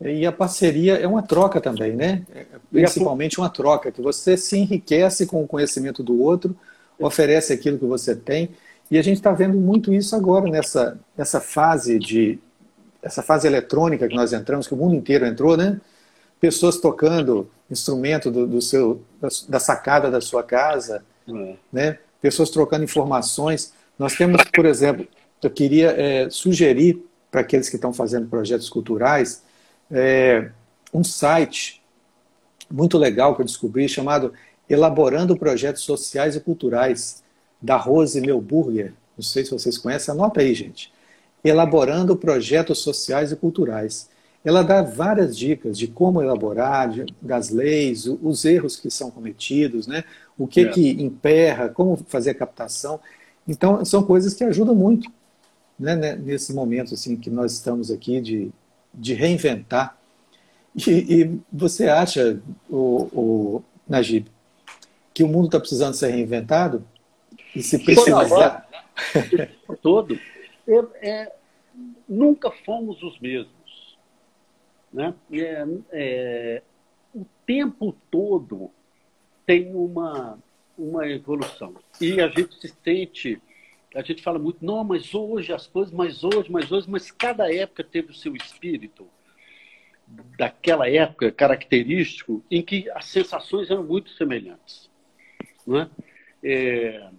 E 0.00 0.26
a 0.26 0.32
parceria 0.32 0.94
é 0.94 1.06
uma 1.06 1.22
troca 1.22 1.60
também, 1.60 1.96
né? 1.96 2.24
É, 2.32 2.46
principalmente 2.70 3.38
uma 3.38 3.50
troca, 3.50 3.90
que 3.90 4.00
você 4.00 4.36
se 4.36 4.56
enriquece 4.56 5.26
com 5.26 5.42
o 5.42 5.48
conhecimento 5.48 6.02
do 6.02 6.20
outro, 6.20 6.56
oferece 6.98 7.52
aquilo 7.52 7.78
que 7.78 7.84
você 7.84 8.14
tem. 8.14 8.50
E 8.90 8.96
a 8.96 9.02
gente 9.02 9.16
está 9.16 9.32
vendo 9.32 9.58
muito 9.58 9.92
isso 9.92 10.14
agora 10.14 10.48
nessa, 10.48 10.98
nessa 11.16 11.40
fase 11.40 11.98
de 11.98 12.38
essa 13.02 13.22
fase 13.22 13.46
eletrônica 13.46 14.08
que 14.08 14.14
nós 14.14 14.32
entramos, 14.32 14.66
que 14.66 14.74
o 14.74 14.76
mundo 14.76 14.94
inteiro 14.94 15.24
entrou, 15.24 15.56
né? 15.56 15.80
Pessoas 16.40 16.78
tocando 16.78 17.48
instrumento 17.70 18.30
do, 18.30 18.46
do 18.46 18.62
seu, 18.62 19.02
da, 19.20 19.28
da, 19.48 19.60
sacada 19.60 20.10
da 20.10 20.20
sua 20.20 20.42
casa, 20.42 21.04
é. 21.28 21.56
né? 21.72 21.98
Pessoas 22.20 22.50
trocando 22.50 22.84
informações. 22.84 23.72
Nós 23.98 24.14
temos, 24.14 24.42
por 24.52 24.66
exemplo, 24.66 25.06
eu 25.42 25.50
queria 25.50 25.90
é, 25.90 26.30
sugerir 26.30 27.02
para 27.30 27.42
aqueles 27.42 27.68
que 27.68 27.76
estão 27.76 27.92
fazendo 27.92 28.28
projetos 28.28 28.68
culturais 28.68 29.42
é, 29.90 30.50
um 30.92 31.02
site 31.02 31.82
muito 32.70 32.98
legal 32.98 33.34
que 33.34 33.42
eu 33.42 33.46
descobri 33.46 33.88
chamado 33.88 34.32
Elaborando 34.68 35.36
Projetos 35.36 35.82
Sociais 35.82 36.36
e 36.36 36.40
Culturais, 36.40 37.22
da 37.60 37.76
Rose 37.76 38.20
Melburger. 38.20 38.92
Não 39.16 39.24
sei 39.24 39.44
se 39.44 39.50
vocês 39.50 39.78
conhecem, 39.78 40.12
anota 40.12 40.40
aí, 40.40 40.54
gente. 40.54 40.92
Elaborando 41.42 42.16
Projetos 42.16 42.80
Sociais 42.80 43.32
e 43.32 43.36
Culturais. 43.36 44.08
Ela 44.48 44.62
dá 44.62 44.80
várias 44.80 45.36
dicas 45.36 45.76
de 45.76 45.86
como 45.86 46.22
elaborar, 46.22 46.88
de, 46.88 47.04
das 47.20 47.50
leis, 47.50 48.06
os 48.06 48.46
erros 48.46 48.76
que 48.76 48.90
são 48.90 49.10
cometidos, 49.10 49.86
né? 49.86 50.04
o 50.38 50.46
que, 50.46 50.60
é. 50.60 50.68
que 50.70 50.90
emperra, 51.02 51.68
como 51.68 51.98
fazer 52.08 52.30
a 52.30 52.34
captação. 52.34 52.98
Então, 53.46 53.84
são 53.84 54.02
coisas 54.02 54.32
que 54.32 54.42
ajudam 54.42 54.74
muito 54.74 55.12
né, 55.78 55.94
né, 55.94 56.16
nesse 56.16 56.54
momento 56.54 56.94
assim, 56.94 57.14
que 57.14 57.28
nós 57.28 57.52
estamos 57.52 57.90
aqui 57.90 58.22
de, 58.22 58.50
de 58.94 59.12
reinventar. 59.12 59.98
E, 60.74 60.90
e 60.90 61.40
você 61.52 61.86
acha, 61.90 62.40
o, 62.70 63.08
o 63.12 63.62
Najib, 63.86 64.28
que 65.12 65.22
o 65.22 65.28
mundo 65.28 65.48
está 65.48 65.60
precisando 65.60 65.92
ser 65.92 66.08
reinventado? 66.08 66.82
E 67.54 67.62
se 67.62 67.78
precisar. 67.78 68.66
Todo. 69.82 70.18
É, 70.66 71.06
é, 71.06 71.32
nunca 72.08 72.50
fomos 72.64 73.02
os 73.02 73.20
mesmos. 73.20 73.57
Né? 74.92 75.14
É, 75.32 75.66
é, 75.92 76.62
o 77.14 77.24
tempo 77.46 77.94
todo 78.10 78.70
tem 79.46 79.74
uma, 79.74 80.38
uma 80.76 81.06
evolução. 81.08 81.74
E 82.00 82.20
a 82.20 82.28
gente 82.28 82.54
se 82.60 82.74
sente, 82.82 83.40
a 83.94 84.02
gente 84.02 84.22
fala 84.22 84.38
muito, 84.38 84.64
não, 84.64 84.84
mas 84.84 85.14
hoje 85.14 85.52
as 85.52 85.66
coisas, 85.66 85.92
mas 85.92 86.22
hoje, 86.22 86.50
mas 86.50 86.70
hoje, 86.70 86.88
mas 86.88 87.10
cada 87.10 87.52
época 87.52 87.82
teve 87.84 88.10
o 88.10 88.14
seu 88.14 88.34
espírito 88.36 89.06
daquela 90.38 90.88
época 90.88 91.30
característico 91.30 92.42
em 92.50 92.62
que 92.62 92.90
as 92.90 93.06
sensações 93.06 93.70
eram 93.70 93.84
muito 93.84 94.10
semelhantes. 94.10 94.90
Não 95.66 95.80
é? 95.80 95.90
é 96.42 97.10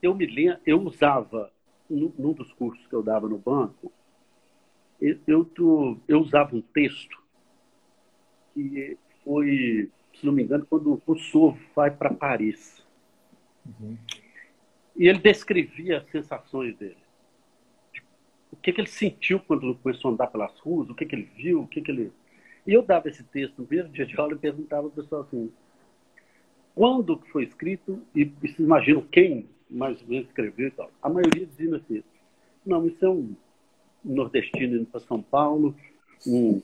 eu 0.00 0.14
me 0.14 0.26
lembro, 0.26 0.60
eu 0.64 0.80
usava, 0.80 1.50
num 1.90 2.32
dos 2.32 2.52
cursos 2.52 2.86
que 2.86 2.94
eu 2.94 3.02
dava 3.02 3.28
no 3.28 3.36
banco, 3.36 3.92
eu, 5.00 5.18
eu, 5.26 6.00
eu 6.08 6.20
usava 6.20 6.54
um 6.54 6.60
texto 6.60 7.22
que 8.54 8.96
foi, 9.24 9.90
se 10.14 10.26
não 10.26 10.32
me 10.32 10.42
engano, 10.42 10.66
quando 10.68 10.90
o 10.90 11.02
Rousseau 11.06 11.56
vai 11.74 11.90
para 11.90 12.12
Paris. 12.12 12.84
Uhum. 13.64 13.96
E 14.96 15.06
ele 15.06 15.18
descrevia 15.18 15.98
as 15.98 16.10
sensações 16.10 16.76
dele. 16.76 16.96
O 18.50 18.56
que, 18.56 18.72
que 18.72 18.80
ele 18.80 18.88
sentiu 18.88 19.38
quando 19.40 19.74
começou 19.76 20.10
a 20.10 20.14
andar 20.14 20.26
pelas 20.28 20.58
ruas, 20.58 20.88
o 20.88 20.94
que, 20.94 21.06
que 21.06 21.14
ele 21.14 21.28
viu, 21.36 21.62
o 21.62 21.66
que, 21.68 21.80
que 21.80 21.90
ele. 21.90 22.10
E 22.66 22.72
eu 22.72 22.82
dava 22.82 23.08
esse 23.08 23.22
texto 23.22 23.58
no 23.58 23.66
primeiro 23.66 23.90
dia 23.90 24.06
de 24.06 24.18
aula 24.18 24.32
e 24.32 24.38
perguntava 24.38 24.86
ao 24.86 24.90
pessoal 24.90 25.22
assim: 25.22 25.52
quando 26.74 27.20
foi 27.30 27.44
escrito, 27.44 28.02
e 28.14 28.24
vocês 28.24 28.58
imaginam 28.58 29.02
quem 29.02 29.48
mais 29.70 30.00
ou 30.00 30.08
menos 30.08 30.26
escreveu 30.28 30.68
e 30.68 30.70
tal. 30.70 30.90
A 31.02 31.08
maioria 31.08 31.46
dizia 31.46 31.76
assim, 31.76 32.02
não, 32.64 32.86
isso 32.86 33.04
é 33.04 33.08
um 33.08 33.34
nordestino 34.04 34.76
indo 34.76 34.86
para 34.86 35.00
São 35.00 35.22
Paulo, 35.22 35.74
um 36.26 36.60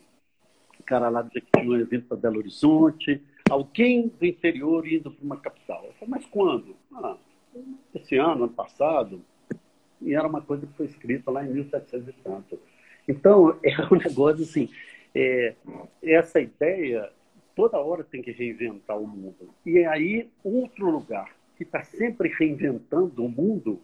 cara 0.86 1.08
lá 1.08 1.22
do 1.22 1.32
Jequitinhonha 1.32 1.84
vindo 1.84 2.04
para 2.04 2.16
Belo 2.16 2.38
Horizonte, 2.38 3.22
alguém 3.50 4.08
do 4.08 4.24
interior 4.24 4.86
indo 4.86 5.10
para 5.10 5.24
uma 5.24 5.36
capital. 5.36 5.84
Eu 5.84 5.92
falei, 5.94 6.08
mas 6.08 6.26
quando? 6.26 6.76
Ah, 6.94 7.16
esse 7.94 8.16
ano, 8.16 8.44
ano 8.44 8.52
passado. 8.52 9.22
E 10.00 10.14
era 10.14 10.26
uma 10.26 10.42
coisa 10.42 10.66
que 10.66 10.72
foi 10.74 10.86
escrita 10.86 11.30
lá 11.30 11.44
em 11.44 11.52
1700 11.52 12.08
e 12.08 12.12
tanto. 12.12 12.58
Então, 13.08 13.58
é 13.64 13.74
um 13.92 13.96
negócio 13.96 14.44
assim, 14.44 14.68
é, 15.14 15.54
essa 16.02 16.40
ideia 16.40 17.10
toda 17.54 17.78
hora 17.78 18.02
tem 18.04 18.20
que 18.20 18.32
reinventar 18.32 18.98
o 18.98 19.06
mundo. 19.06 19.54
E 19.64 19.78
é 19.78 19.86
aí 19.86 20.28
outro 20.42 20.90
lugar 20.90 21.34
que 21.56 21.62
está 21.62 21.82
sempre 21.82 22.28
reinventando 22.28 23.24
o 23.24 23.28
mundo 23.28 23.80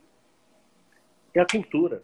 é 1.33 1.41
a 1.41 1.47
cultura. 1.47 2.03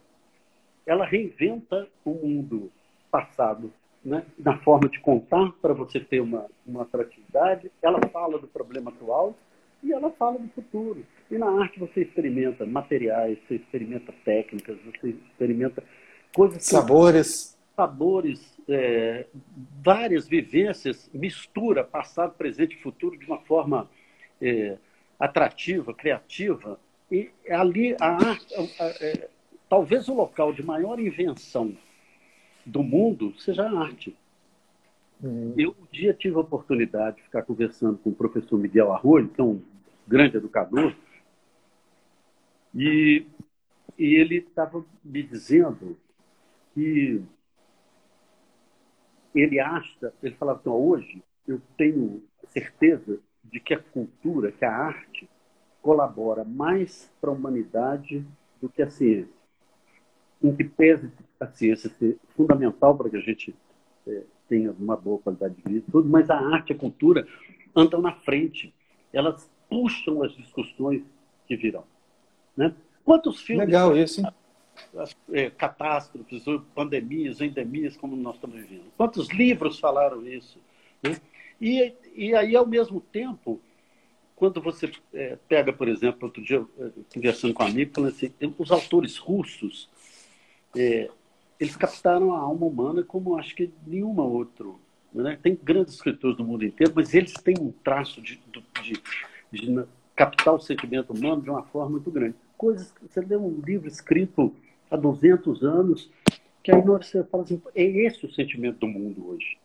Ela 0.87 1.05
reinventa 1.05 1.87
o 2.03 2.11
mundo 2.11 2.71
passado, 3.11 3.71
né? 4.03 4.25
na 4.39 4.57
forma 4.59 4.89
de 4.89 4.99
contar 4.99 5.51
para 5.61 5.73
você 5.73 5.99
ter 5.99 6.21
uma, 6.21 6.47
uma 6.65 6.83
atratividade. 6.83 7.69
Ela 7.81 7.99
fala 8.11 8.39
do 8.39 8.47
problema 8.47 8.89
atual 8.89 9.35
e 9.83 9.91
ela 9.91 10.09
fala 10.11 10.39
do 10.39 10.47
futuro. 10.49 11.05
E 11.29 11.37
na 11.37 11.61
arte 11.61 11.79
você 11.79 12.01
experimenta 12.01 12.65
materiais, 12.65 13.37
você 13.47 13.55
experimenta 13.55 14.13
técnicas, 14.23 14.77
você 14.85 15.09
experimenta 15.09 15.83
coisas. 16.33 16.63
Sabores. 16.63 17.57
Sabores, 17.75 18.57
é, 18.67 19.27
várias 19.83 20.27
vivências, 20.27 21.07
mistura 21.13 21.83
passado, 21.83 22.33
presente 22.35 22.75
e 22.75 22.81
futuro 22.81 23.15
de 23.19 23.25
uma 23.27 23.37
forma 23.41 23.87
é, 24.41 24.77
atrativa, 25.19 25.93
criativa, 25.93 26.79
e 27.11 27.29
ali 27.49 27.95
a 28.01 28.15
arte, 28.15 28.55
a, 28.55 28.83
a, 28.83 28.87
é, 28.99 29.29
talvez 29.69 30.07
o 30.07 30.13
local 30.13 30.53
de 30.53 30.63
maior 30.63 30.99
invenção 30.99 31.75
do 32.65 32.83
mundo 32.83 33.33
seja 33.39 33.63
a 33.63 33.79
arte. 33.79 34.15
Uhum. 35.21 35.53
Eu 35.57 35.71
um 35.71 35.87
dia 35.91 36.13
tive 36.13 36.35
a 36.35 36.39
oportunidade 36.39 37.17
de 37.17 37.23
ficar 37.23 37.43
conversando 37.43 37.97
com 37.97 38.09
o 38.11 38.15
professor 38.15 38.57
Miguel 38.57 38.91
Arroio, 38.91 39.29
que 39.29 39.41
é 39.41 39.43
um 39.43 39.61
grande 40.07 40.37
educador, 40.37 40.95
e, 42.73 43.25
e 43.97 44.15
ele 44.15 44.37
estava 44.37 44.85
me 45.03 45.23
dizendo 45.23 45.97
que 46.73 47.21
ele 49.33 49.59
acha, 49.59 50.13
ele 50.21 50.35
falava 50.35 50.59
assim, 50.59 50.69
hoje 50.69 51.23
eu 51.47 51.61
tenho 51.75 52.23
certeza 52.47 53.19
de 53.43 53.59
que 53.59 53.73
a 53.73 53.79
cultura, 53.79 54.51
que 54.51 54.65
a 54.65 54.71
arte, 54.71 55.27
colabora 55.81 56.43
mais 56.43 57.11
para 57.21 57.29
a 57.29 57.33
humanidade 57.33 58.25
do 58.61 58.67
que 58.69 58.81
a 58.81 58.89
ciência. 58.89 59.36
Em 60.43 60.55
que 60.55 60.63
pese 60.63 61.09
a 61.39 61.47
ciência 61.47 61.89
ser 61.89 62.17
fundamental 62.35 62.95
para 62.95 63.09
que 63.09 63.17
a 63.17 63.21
gente 63.21 63.55
é, 64.07 64.23
tenha 64.47 64.71
uma 64.71 64.95
boa 64.95 65.19
qualidade 65.19 65.55
de 65.55 65.63
vida, 65.63 65.85
tudo, 65.91 66.07
mas 66.07 66.29
a 66.29 66.37
arte 66.37 66.71
e 66.71 66.73
a 66.73 66.77
cultura 66.77 67.27
andam 67.75 68.01
na 68.01 68.11
frente. 68.11 68.73
Elas 69.11 69.49
puxam 69.69 70.23
as 70.23 70.33
discussões 70.35 71.03
que 71.47 71.55
virão. 71.55 71.83
Né? 72.55 72.73
Quantos 73.03 73.41
filmes. 73.41 73.65
Legal 73.65 73.95
isso, 73.95 74.21
hein? 74.21 74.27
É, 75.31 75.49
catástrofes, 75.49 76.43
pandemias, 76.75 77.41
endemias, 77.41 77.97
como 77.97 78.15
nós 78.15 78.35
estamos 78.35 78.57
vivendo. 78.57 78.85
Quantos 78.95 79.27
livros 79.29 79.79
falaram 79.79 80.25
isso? 80.27 80.59
Né? 81.01 81.19
E, 81.59 81.93
e 82.15 82.35
aí, 82.35 82.55
ao 82.55 82.65
mesmo 82.65 83.01
tempo, 83.01 83.59
quando 84.35 84.61
você 84.61 84.91
é, 85.13 85.35
pega, 85.49 85.73
por 85.73 85.87
exemplo, 85.87 86.19
outro 86.27 86.43
dia, 86.43 86.63
é, 86.79 86.91
conversando 87.11 87.55
com 87.55 87.63
um 87.63 87.67
amigo, 87.67 87.91
falando 87.93 88.11
assim, 88.11 88.31
os 88.57 88.71
autores 88.71 89.17
russos, 89.17 89.89
é, 90.75 91.09
eles 91.59 91.75
captaram 91.75 92.33
a 92.33 92.39
alma 92.39 92.65
humana 92.65 93.03
como 93.03 93.37
acho 93.37 93.55
que 93.55 93.71
nenhuma 93.85 94.23
outro. 94.23 94.79
Né? 95.13 95.37
Tem 95.41 95.57
grandes 95.61 95.95
escritores 95.95 96.37
do 96.37 96.43
mundo 96.43 96.65
inteiro, 96.65 96.93
mas 96.95 97.13
eles 97.13 97.33
têm 97.33 97.55
um 97.59 97.71
traço 97.71 98.21
de, 98.21 98.39
de, 98.51 98.63
de, 98.83 99.01
de 99.51 99.85
captar 100.15 100.53
o 100.53 100.59
sentimento 100.59 101.13
humano 101.13 101.41
de 101.41 101.49
uma 101.49 101.63
forma 101.63 101.91
muito 101.91 102.11
grande. 102.11 102.35
Coisas 102.57 102.93
você 103.01 103.21
lê 103.21 103.35
um 103.35 103.61
livro 103.65 103.87
escrito 103.87 104.53
há 104.89 104.95
200 104.95 105.63
anos, 105.63 106.09
que 106.63 106.71
aí 106.71 106.81
você 106.81 107.23
fala 107.23 107.43
assim, 107.43 107.61
é 107.75 107.83
esse 107.83 108.25
o 108.25 108.31
sentimento 108.31 108.79
do 108.79 108.87
mundo 108.87 109.29
hoje. 109.29 109.57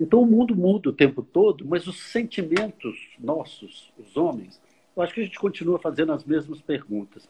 Então 0.00 0.22
o 0.22 0.26
mundo 0.26 0.56
muda 0.56 0.88
o 0.88 0.92
tempo 0.92 1.22
todo, 1.22 1.64
mas 1.64 1.86
os 1.86 2.00
sentimentos 2.10 2.96
nossos, 3.18 3.92
os 3.98 4.16
homens, 4.16 4.60
eu 4.96 5.02
acho 5.02 5.14
que 5.14 5.20
a 5.20 5.24
gente 5.24 5.38
continua 5.38 5.78
fazendo 5.78 6.12
as 6.12 6.24
mesmas 6.24 6.60
perguntas. 6.60 7.28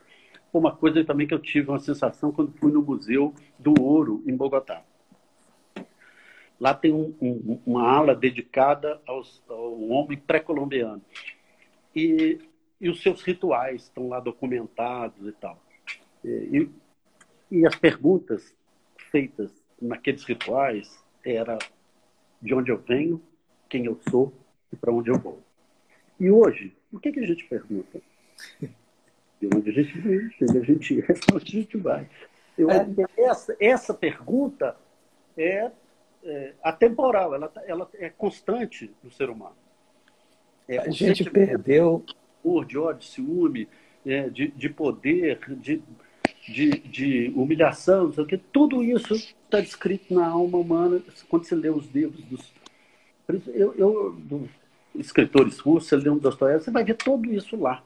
Uma 0.52 0.74
coisa 0.76 1.04
também 1.04 1.26
que 1.26 1.32
eu 1.32 1.38
tive 1.38 1.70
uma 1.70 1.78
sensação 1.78 2.30
quando 2.30 2.52
fui 2.58 2.70
no 2.70 2.82
Museu 2.82 3.34
do 3.58 3.72
Ouro, 3.80 4.22
em 4.26 4.36
Bogotá. 4.36 4.82
Lá 6.60 6.74
tem 6.74 6.92
um, 6.92 7.14
um, 7.20 7.60
uma 7.66 7.88
ala 7.88 8.14
dedicada 8.14 9.00
aos, 9.06 9.42
ao 9.48 9.82
homem 9.88 10.18
pré-colombiano. 10.18 11.02
E, 11.96 12.38
e 12.80 12.88
os 12.88 13.02
seus 13.02 13.22
rituais 13.22 13.84
estão 13.84 14.08
lá 14.08 14.20
documentados 14.20 15.26
e 15.26 15.32
tal. 15.32 15.60
E, 16.24 16.68
e 17.50 17.66
as 17.66 17.74
perguntas 17.74 18.54
feitas 19.10 19.50
naqueles 19.80 20.22
rituais 20.24 21.02
era 21.24 21.58
de 22.40 22.54
onde 22.54 22.70
eu 22.70 22.78
venho, 22.78 23.20
quem 23.68 23.86
eu 23.86 23.98
sou 24.08 24.32
e 24.72 24.76
para 24.76 24.92
onde 24.92 25.10
eu 25.10 25.18
vou. 25.18 25.42
E 26.20 26.30
hoje, 26.30 26.76
o 26.92 27.00
que, 27.00 27.10
que 27.10 27.20
a 27.20 27.26
gente 27.26 27.44
pergunta? 27.44 28.00
De 29.42 29.48
onde 29.52 29.70
a 29.70 29.72
gente 29.72 30.00
de 30.00 30.44
onde 30.44 30.58
a 30.58 30.62
gente 30.62 31.00
é, 31.00 31.34
onde 31.34 31.56
a 31.56 31.60
gente 31.60 31.76
vai. 31.76 32.08
Eu 32.56 32.70
é. 32.70 32.78
acho 32.78 32.94
que 32.94 33.20
essa, 33.20 33.56
essa 33.58 33.94
pergunta 33.94 34.76
é, 35.36 35.68
é 36.22 36.52
atemporal, 36.62 37.34
ela, 37.34 37.48
tá, 37.48 37.60
ela 37.66 37.90
é 37.94 38.08
constante 38.08 38.88
no 39.02 39.10
ser 39.10 39.28
humano. 39.28 39.56
É, 40.68 40.78
a 40.78 40.90
gente 40.90 41.28
perdeu. 41.28 42.04
De 42.66 42.76
ódio, 42.76 43.02
ciúme, 43.02 43.68
é, 44.04 44.28
de, 44.28 44.48
de 44.48 44.68
poder, 44.68 45.38
de, 45.48 45.80
de, 46.48 46.70
de 46.80 47.32
humilhação, 47.36 48.06
não 48.06 48.12
sei 48.12 48.24
o 48.24 48.26
que, 48.26 48.36
tudo 48.36 48.82
isso 48.82 49.14
está 49.14 49.60
descrito 49.60 50.12
na 50.12 50.26
alma 50.26 50.58
humana 50.58 51.00
quando 51.28 51.44
você 51.44 51.54
lê 51.54 51.70
os 51.70 51.88
livros 51.92 52.24
dos, 52.24 52.52
eu, 53.54 53.74
eu, 53.76 54.48
escritores 54.96 55.60
russos, 55.60 55.88
você 55.88 55.96
lê 55.96 56.10
um 56.10 56.18
Dostoiévski, 56.18 56.64
você 56.64 56.70
vai 56.72 56.84
ver 56.84 56.96
tudo 56.96 57.32
isso 57.32 57.56
lá. 57.56 57.84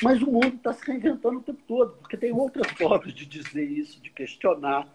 Mas 0.00 0.22
o 0.22 0.30
mundo 0.30 0.56
está 0.56 0.72
se 0.72 0.86
reinventando 0.86 1.38
o 1.38 1.42
tempo 1.42 1.60
todo, 1.66 1.96
porque 2.00 2.16
tem 2.16 2.32
outras 2.32 2.70
formas 2.78 3.12
de 3.12 3.26
dizer 3.26 3.64
isso, 3.64 4.00
de 4.00 4.10
questionar. 4.10 4.88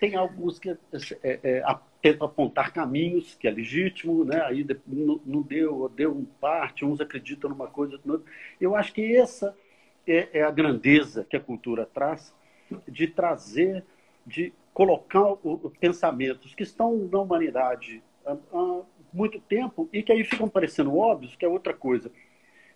Tem 0.00 0.14
alguns 0.14 0.58
que 0.58 0.70
é, 0.70 0.76
é, 1.22 1.40
é 1.42 1.62
tentam 2.00 2.26
apontar 2.26 2.72
caminhos, 2.72 3.34
que 3.34 3.48
é 3.48 3.50
legítimo, 3.50 4.24
né? 4.24 4.40
aí 4.42 4.64
não, 4.86 5.20
não 5.26 5.42
deu, 5.42 5.88
deu 5.88 6.12
um 6.12 6.24
parte, 6.24 6.84
uns 6.84 7.00
acreditam 7.00 7.50
numa 7.50 7.66
coisa, 7.66 7.98
outra. 8.04 8.24
Eu 8.60 8.76
acho 8.76 8.92
que 8.92 9.16
essa 9.16 9.56
é, 10.06 10.28
é 10.32 10.42
a 10.42 10.50
grandeza 10.50 11.26
que 11.28 11.36
a 11.36 11.40
cultura 11.40 11.84
traz, 11.84 12.32
de 12.86 13.08
trazer, 13.08 13.84
de 14.24 14.52
colocar 14.72 15.32
o, 15.42 15.72
pensamentos 15.80 16.54
que 16.54 16.62
estão 16.62 17.08
na 17.10 17.18
humanidade 17.18 18.02
há, 18.24 18.36
há 18.52 18.80
muito 19.12 19.40
tempo 19.40 19.88
e 19.92 20.02
que 20.02 20.12
aí 20.12 20.22
ficam 20.22 20.48
parecendo 20.48 20.96
óbvios, 20.96 21.34
que 21.34 21.44
é 21.44 21.48
outra 21.48 21.74
coisa. 21.74 22.12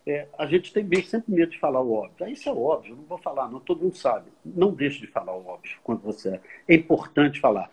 É, 0.06 0.26
a 0.36 0.46
gente 0.46 0.72
tem 0.72 0.84
sempre 1.02 1.32
medo 1.32 1.52
de 1.52 1.58
falar 1.58 1.80
o 1.80 1.92
óbvio. 1.92 2.28
Isso 2.28 2.48
é 2.48 2.52
óbvio, 2.52 2.96
não 2.96 3.04
vou 3.04 3.18
falar, 3.18 3.48
não, 3.48 3.60
todo 3.60 3.82
mundo 3.82 3.96
sabe. 3.96 4.30
Não 4.44 4.72
deixe 4.72 5.00
de 5.00 5.06
falar 5.06 5.34
o 5.34 5.46
óbvio 5.46 5.78
quando 5.82 6.02
você 6.02 6.30
é. 6.30 6.40
É 6.68 6.74
importante 6.74 7.40
falar. 7.40 7.70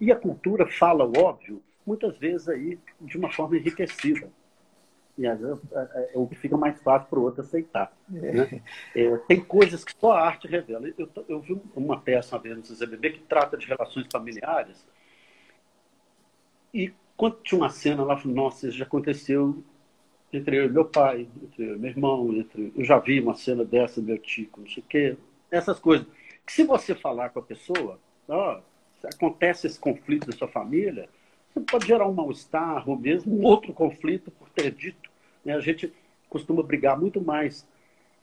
E 0.00 0.10
a 0.10 0.16
cultura 0.16 0.66
fala 0.66 1.04
o 1.04 1.12
óbvio, 1.18 1.62
muitas 1.86 2.16
vezes 2.18 2.48
aí 2.48 2.78
de 3.00 3.16
uma 3.16 3.30
forma 3.30 3.56
enriquecida. 3.56 4.28
E 5.16 5.26
às 5.26 5.40
vezes 5.40 5.58
é, 5.72 5.78
é, 5.78 6.10
é 6.14 6.18
o 6.18 6.26
que 6.26 6.36
fica 6.36 6.56
mais 6.56 6.80
fácil 6.80 7.08
para 7.08 7.18
o 7.18 7.22
outro 7.22 7.42
aceitar. 7.42 7.92
Né? 8.08 8.62
É, 8.94 9.16
tem 9.28 9.40
coisas 9.40 9.84
que 9.84 9.92
só 9.98 10.12
a 10.12 10.26
arte 10.26 10.48
revela. 10.48 10.88
Eu, 10.96 11.08
eu 11.28 11.40
vi 11.40 11.60
uma 11.74 12.00
peça 12.00 12.36
uma 12.36 12.42
vez 12.42 12.56
no 12.56 12.62
CZBB 12.62 13.10
que 13.10 13.20
trata 13.20 13.56
de 13.56 13.66
relações 13.66 14.06
familiares. 14.10 14.86
E 16.74 16.92
quando 17.16 17.40
tinha 17.42 17.60
uma 17.60 17.70
cena 17.70 18.04
lá, 18.04 18.20
nossa, 18.24 18.68
isso 18.68 18.78
já 18.78 18.84
aconteceu 18.84 19.64
entre 20.32 20.58
eu 20.58 20.66
e 20.66 20.68
meu 20.68 20.84
pai, 20.84 21.26
entre 21.42 21.64
eu 21.64 21.76
e 21.76 21.78
meu 21.78 21.90
irmão, 21.90 22.32
entre... 22.34 22.72
eu 22.76 22.84
já 22.84 22.98
vi 22.98 23.20
uma 23.20 23.34
cena 23.34 23.64
dessa, 23.64 24.00
meu 24.00 24.18
tico, 24.18 24.60
não 24.60 24.68
sei 24.68 24.82
o 24.82 24.86
quê. 24.86 25.16
Essas 25.50 25.78
coisas. 25.78 26.06
Que 26.46 26.52
se 26.52 26.64
você 26.64 26.94
falar 26.94 27.30
com 27.30 27.40
a 27.40 27.42
pessoa, 27.42 27.98
ó, 28.28 28.60
acontece 29.04 29.66
esse 29.66 29.78
conflito 29.78 30.26
na 30.26 30.36
sua 30.36 30.48
família, 30.48 31.08
você 31.48 31.60
pode 31.60 31.86
gerar 31.86 32.06
um 32.06 32.12
mal-estar 32.12 32.88
ou 32.88 32.96
mesmo 32.96 33.38
um 33.38 33.44
outro 33.44 33.72
conflito 33.72 34.30
por 34.30 34.48
ter 34.50 34.70
dito. 34.70 35.10
Né? 35.44 35.54
A 35.54 35.60
gente 35.60 35.92
costuma 36.28 36.62
brigar 36.62 36.98
muito 36.98 37.20
mais 37.20 37.66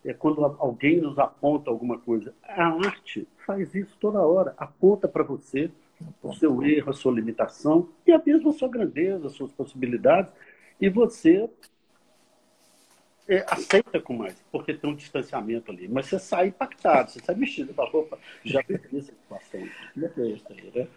é, 0.03 0.13
quando 0.13 0.43
alguém 0.59 1.01
nos 1.01 1.17
aponta 1.17 1.69
alguma 1.69 1.97
coisa. 1.97 2.33
A 2.43 2.67
arte 2.67 3.27
faz 3.45 3.73
isso 3.73 3.97
toda 3.99 4.21
hora, 4.21 4.53
aponta 4.57 5.07
para 5.07 5.23
você 5.23 5.71
o 6.21 6.33
seu 6.33 6.61
erro, 6.63 6.89
a 6.89 6.93
sua 6.93 7.13
limitação 7.13 7.89
e 8.05 8.11
a 8.11 8.21
mesma 8.23 8.51
sua 8.51 8.67
grandeza, 8.67 9.27
as 9.27 9.33
suas 9.33 9.51
possibilidades, 9.51 10.31
e 10.79 10.89
você 10.89 11.49
é, 13.27 13.43
aceita 13.47 13.99
com 13.99 14.13
mais, 14.13 14.35
porque 14.51 14.73
tem 14.73 14.89
um 14.89 14.95
distanciamento 14.95 15.71
ali. 15.71 15.87
Mas 15.87 16.07
você 16.07 16.19
sai 16.19 16.47
impactado, 16.47 17.11
você 17.11 17.19
sai 17.19 17.35
mexido, 17.35 17.73
fala, 17.73 17.89
opa, 17.93 18.17
já 18.43 18.61
vivi 18.61 18.97
essa 18.97 19.11
situação. 19.11 19.67
É 19.97 20.79
né? 20.79 20.87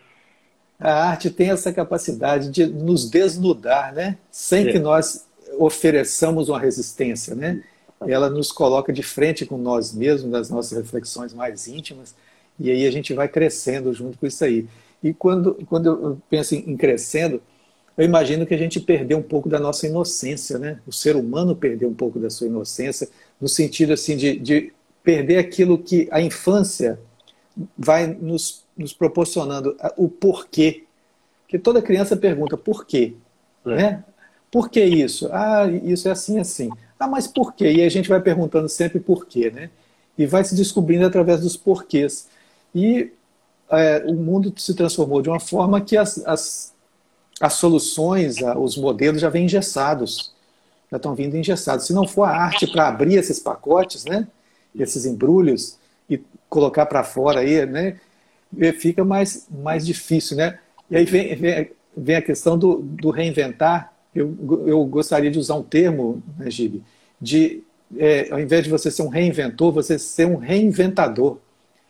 A 0.79 1.09
arte 1.11 1.31
tem 1.31 1.51
essa 1.51 1.73
capacidade 1.73 2.51
de 2.51 2.67
nos 2.67 3.11
desnudar, 3.11 3.93
né? 3.93 4.19
Sem 4.31 4.69
é. 4.69 4.73
que 4.73 4.79
nós 4.79 5.27
ofereçamos 5.59 6.49
uma 6.49 6.59
resistência, 6.59 7.35
né? 7.35 7.63
Ela 8.07 8.31
nos 8.31 8.53
coloca 8.53 8.93
de 8.93 9.03
frente 9.03 9.45
com 9.45 9.59
nós 9.59 9.93
mesmos, 9.93 10.31
das 10.31 10.51
nossas 10.51 10.79
reflexões 10.79 11.35
mais 11.35 11.67
íntimas, 11.67 12.15
e 12.61 12.71
aí 12.71 12.87
a 12.87 12.91
gente 12.93 13.13
vai 13.13 13.27
crescendo 13.27 13.93
junto 13.93 14.19
com 14.19 14.27
isso 14.27 14.45
aí. 14.45 14.69
E 15.03 15.13
quando, 15.13 15.55
quando 15.67 15.87
eu 15.87 16.23
penso 16.29 16.55
em 16.55 16.77
crescendo, 16.77 17.43
eu 17.99 18.05
imagino 18.05 18.47
que 18.47 18.55
a 18.55 18.59
gente 18.59 18.79
perdeu 18.79 19.19
um 19.19 19.23
pouco 19.23 19.49
da 19.49 19.59
nossa 19.59 19.85
inocência, 19.85 20.57
né? 20.57 20.79
O 20.87 20.93
ser 20.93 21.17
humano 21.17 21.57
perdeu 21.57 21.89
um 21.89 21.95
pouco 21.95 22.21
da 22.21 22.31
sua 22.31 22.47
inocência, 22.47 23.09
no 23.41 23.49
sentido 23.49 23.93
assim 23.93 24.17
de, 24.17 24.39
de 24.39 24.73
perder 25.03 25.39
aquilo 25.39 25.77
que 25.77 26.07
a 26.13 26.21
infância 26.21 27.01
vai 27.77 28.07
nos, 28.07 28.65
nos 28.77 28.93
proporcionando, 28.93 29.77
o 29.97 30.09
porquê. 30.09 30.85
Porque 31.43 31.59
toda 31.59 31.83
criança 31.83 32.17
pergunta 32.17 32.57
por 32.57 32.87
quê, 32.87 33.15
é. 33.67 33.71
né? 33.71 34.05
Por 34.49 34.71
que 34.71 34.83
isso? 34.83 35.29
Ah, 35.33 35.67
isso 35.67 36.09
é 36.09 36.13
assim, 36.13 36.39
assim. 36.39 36.71
Ah, 37.01 37.09
mas 37.09 37.27
por 37.27 37.53
quê? 37.53 37.71
E 37.71 37.83
a 37.83 37.89
gente 37.89 38.09
vai 38.09 38.21
perguntando 38.21 38.69
sempre 38.69 39.01
por 39.01 39.27
quê, 39.27 39.51
né? 39.51 39.71
E 40.17 40.25
vai 40.25 40.45
se 40.45 40.55
descobrindo 40.55 41.05
através 41.05 41.41
dos 41.41 41.57
porquês. 41.57 42.29
E 42.73 43.11
é, 43.71 44.05
o 44.07 44.15
mundo 44.15 44.55
se 44.57 44.73
transformou 44.75 45.21
de 45.21 45.29
uma 45.29 45.41
forma 45.41 45.81
que 45.81 45.97
as, 45.97 46.25
as 46.27 46.73
as 47.41 47.55
soluções, 47.55 48.37
os 48.57 48.77
modelos 48.77 49.21
já 49.21 49.29
vêm 49.29 49.45
engessados, 49.45 50.33
já 50.91 50.97
estão 50.97 51.15
vindo 51.15 51.37
engessados. 51.37 51.87
Se 51.87 51.93
não 51.93 52.07
for 52.07 52.25
a 52.25 52.37
arte 52.37 52.67
para 52.67 52.89
abrir 52.89 53.17
esses 53.17 53.39
pacotes, 53.39 54.05
né, 54.05 54.27
esses 54.79 55.05
embrulhos 55.05 55.79
e 56.09 56.21
colocar 56.49 56.87
para 56.87 57.05
fora 57.05 57.41
aí, 57.41 57.65
né, 57.67 57.99
fica 58.79 59.05
mais, 59.05 59.47
mais 59.51 59.87
difícil, 59.87 60.37
né? 60.37 60.59
E 60.91 60.97
aí 60.97 61.05
vem, 61.05 61.35
vem, 61.37 61.71
vem 61.97 62.17
a 62.17 62.23
questão 62.23 62.59
do, 62.59 62.79
do 62.79 63.11
reinventar. 63.11 63.93
Eu, 64.15 64.35
eu 64.67 64.85
gostaria 64.87 65.31
de 65.31 65.39
usar 65.39 65.55
um 65.55 65.63
termo, 65.63 66.23
né, 66.39 66.51
Gibi, 66.51 66.83
de 67.21 67.63
é, 67.97 68.29
ao 68.31 68.41
invés 68.41 68.65
de 68.65 68.71
você 68.71 68.91
ser 68.91 69.03
um 69.03 69.09
reinventor, 69.09 69.73
você 69.73 69.99
ser 69.99 70.27
um 70.27 70.37
reinventador. 70.37 71.39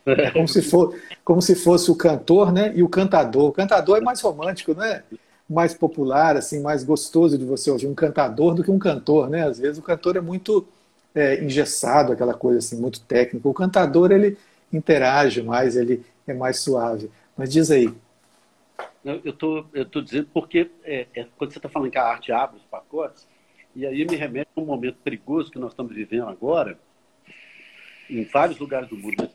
É 0.05 0.31
como 0.31 0.47
se, 0.47 0.61
for, 0.61 0.95
como 1.23 1.41
se 1.41 1.55
fosse 1.55 1.91
o 1.91 1.95
cantor 1.95 2.51
né, 2.51 2.71
e 2.75 2.81
o 2.81 2.89
cantador. 2.89 3.49
O 3.49 3.51
cantador 3.51 3.97
é 3.97 4.01
mais 4.01 4.21
romântico, 4.21 4.73
né? 4.73 5.03
Mais 5.49 5.73
popular, 5.73 6.37
assim, 6.37 6.61
mais 6.61 6.83
gostoso 6.83 7.37
de 7.37 7.43
você 7.43 7.71
ouvir 7.71 7.87
um 7.87 7.95
cantador 7.95 8.53
do 8.53 8.63
que 8.63 8.69
um 8.69 8.77
cantor, 8.77 9.29
né? 9.29 9.47
Às 9.47 9.57
vezes 9.57 9.79
o 9.79 9.81
cantor 9.81 10.15
é 10.15 10.21
muito 10.21 10.67
é, 11.15 11.43
engessado, 11.43 12.13
aquela 12.13 12.35
coisa 12.35 12.59
assim, 12.59 12.79
muito 12.79 13.01
técnica. 13.01 13.47
O 13.47 13.53
cantador 13.53 14.11
ele 14.11 14.37
interage 14.71 15.41
mais, 15.41 15.75
ele 15.75 16.05
é 16.27 16.33
mais 16.33 16.59
suave. 16.59 17.09
Mas 17.35 17.51
diz 17.51 17.71
aí. 17.71 17.91
Eu 19.03 19.21
estou 19.25 19.65
eu 19.73 19.85
tô 19.85 20.01
dizendo 20.01 20.27
porque 20.31 20.69
é, 20.83 21.07
é, 21.15 21.25
quando 21.37 21.51
você 21.51 21.57
está 21.57 21.69
falando 21.69 21.89
que 21.89 21.97
a 21.97 22.05
arte 22.05 22.31
abre 22.31 22.57
os 22.57 22.65
pacotes, 22.65 23.27
e 23.75 23.85
aí 23.85 24.05
me 24.05 24.15
remete 24.15 24.49
a 24.55 24.61
um 24.61 24.65
momento 24.65 24.97
perigoso 25.03 25.49
que 25.49 25.57
nós 25.57 25.71
estamos 25.71 25.95
vivendo 25.95 26.27
agora, 26.27 26.77
em 28.09 28.23
vários 28.25 28.59
lugares 28.59 28.89
do 28.89 28.97
mundo, 28.97 29.29